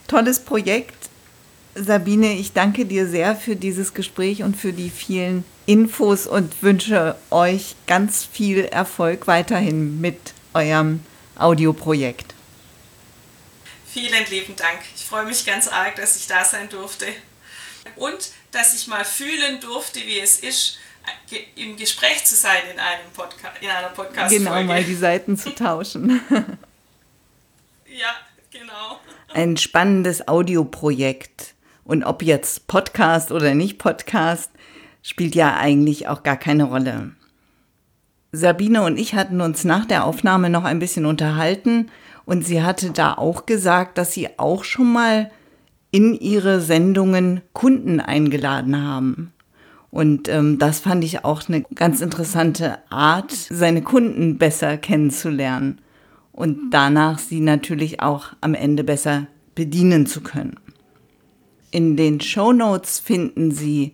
Tolles 0.08 0.40
Projekt. 0.40 1.08
Sabine, 1.76 2.32
ich 2.32 2.52
danke 2.52 2.84
dir 2.84 3.06
sehr 3.06 3.36
für 3.36 3.54
dieses 3.54 3.94
Gespräch 3.94 4.42
und 4.42 4.56
für 4.56 4.72
die 4.72 4.90
vielen 4.90 5.44
Infos 5.66 6.26
und 6.26 6.64
wünsche 6.64 7.14
euch 7.30 7.76
ganz 7.86 8.24
viel 8.24 8.64
Erfolg 8.64 9.28
weiterhin 9.28 10.00
mit 10.00 10.18
eurem 10.54 11.00
Audioprojekt. 11.36 12.34
Vielen 13.86 14.24
lieben 14.30 14.56
Dank. 14.56 14.80
Ich 14.96 15.04
freue 15.04 15.26
mich 15.26 15.44
ganz 15.44 15.68
arg, 15.68 15.96
dass 15.96 16.16
ich 16.16 16.26
da 16.26 16.44
sein 16.44 16.68
durfte 16.68 17.06
und 17.96 18.30
dass 18.50 18.74
ich 18.74 18.86
mal 18.86 19.04
fühlen 19.04 19.60
durfte, 19.60 20.00
wie 20.00 20.18
es 20.18 20.40
ist, 20.40 20.78
im 21.56 21.76
Gespräch 21.76 22.24
zu 22.24 22.34
sein 22.34 22.62
in, 22.72 22.78
einem 22.78 23.10
Podca 23.12 23.52
in 23.60 23.68
einer 23.68 23.88
Podcast. 23.88 24.32
-Folge. 24.32 24.38
Genau, 24.38 24.62
mal 24.62 24.84
die 24.84 24.94
Seiten 24.94 25.36
zu 25.36 25.50
tauschen. 25.54 26.20
ja, 27.86 28.14
genau. 28.50 29.00
Ein 29.34 29.56
spannendes 29.56 30.28
Audioprojekt. 30.28 31.54
Und 31.84 32.04
ob 32.04 32.22
jetzt 32.22 32.68
Podcast 32.68 33.32
oder 33.32 33.54
nicht 33.54 33.78
Podcast, 33.78 34.50
spielt 35.02 35.34
ja 35.34 35.56
eigentlich 35.56 36.06
auch 36.08 36.22
gar 36.22 36.36
keine 36.36 36.64
Rolle. 36.64 37.12
Sabine 38.34 38.82
und 38.82 38.98
ich 38.98 39.14
hatten 39.14 39.42
uns 39.42 39.64
nach 39.64 39.84
der 39.84 40.06
Aufnahme 40.06 40.48
noch 40.48 40.64
ein 40.64 40.78
bisschen 40.78 41.04
unterhalten 41.04 41.90
und 42.24 42.46
sie 42.46 42.62
hatte 42.62 42.90
da 42.90 43.12
auch 43.12 43.44
gesagt, 43.44 43.98
dass 43.98 44.12
sie 44.12 44.38
auch 44.38 44.64
schon 44.64 44.90
mal 44.90 45.30
in 45.90 46.14
ihre 46.14 46.62
Sendungen 46.62 47.42
Kunden 47.52 48.00
eingeladen 48.00 48.82
haben. 48.82 49.32
Und 49.90 50.30
ähm, 50.30 50.58
das 50.58 50.80
fand 50.80 51.04
ich 51.04 51.26
auch 51.26 51.46
eine 51.46 51.60
ganz 51.74 52.00
interessante 52.00 52.78
Art, 52.88 53.32
seine 53.32 53.82
Kunden 53.82 54.38
besser 54.38 54.78
kennenzulernen 54.78 55.82
und 56.32 56.70
danach 56.70 57.18
sie 57.18 57.40
natürlich 57.40 58.00
auch 58.00 58.28
am 58.40 58.54
Ende 58.54 58.82
besser 58.82 59.26
bedienen 59.54 60.06
zu 60.06 60.22
können. 60.22 60.56
In 61.70 61.98
den 61.98 62.22
Show 62.22 62.54
Notes 62.54 62.98
finden 62.98 63.50
Sie 63.50 63.92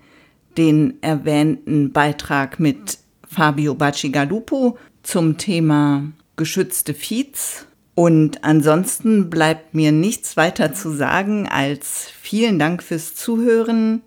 den 0.57 1.03
erwähnten 1.03 1.93
Beitrag 1.93 2.61
mit 2.61 2.99
Fabio 3.29 3.75
Bacigalupo 3.75 4.79
zum 5.03 5.39
Thema 5.39 6.05
geschützte 6.37 6.95
Feeds. 6.95 7.67
Und 7.95 8.45
ansonsten 8.45 9.29
bleibt 9.29 9.75
mir 9.75 9.93
nichts 9.93 10.37
weiter 10.37 10.73
zu 10.73 10.91
sagen 10.91 11.49
als 11.49 12.09
vielen 12.21 12.59
Dank 12.59 12.83
fürs 12.83 13.15
Zuhören 13.15 14.03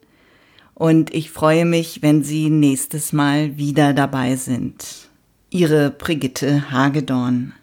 und 0.81 1.13
ich 1.13 1.29
freue 1.29 1.65
mich, 1.65 2.01
wenn 2.01 2.23
Sie 2.23 2.49
nächstes 2.49 3.13
Mal 3.13 3.55
wieder 3.55 3.93
dabei 3.93 4.35
sind. 4.35 5.11
Ihre 5.51 5.91
Brigitte 5.91 6.71
Hagedorn. 6.71 7.53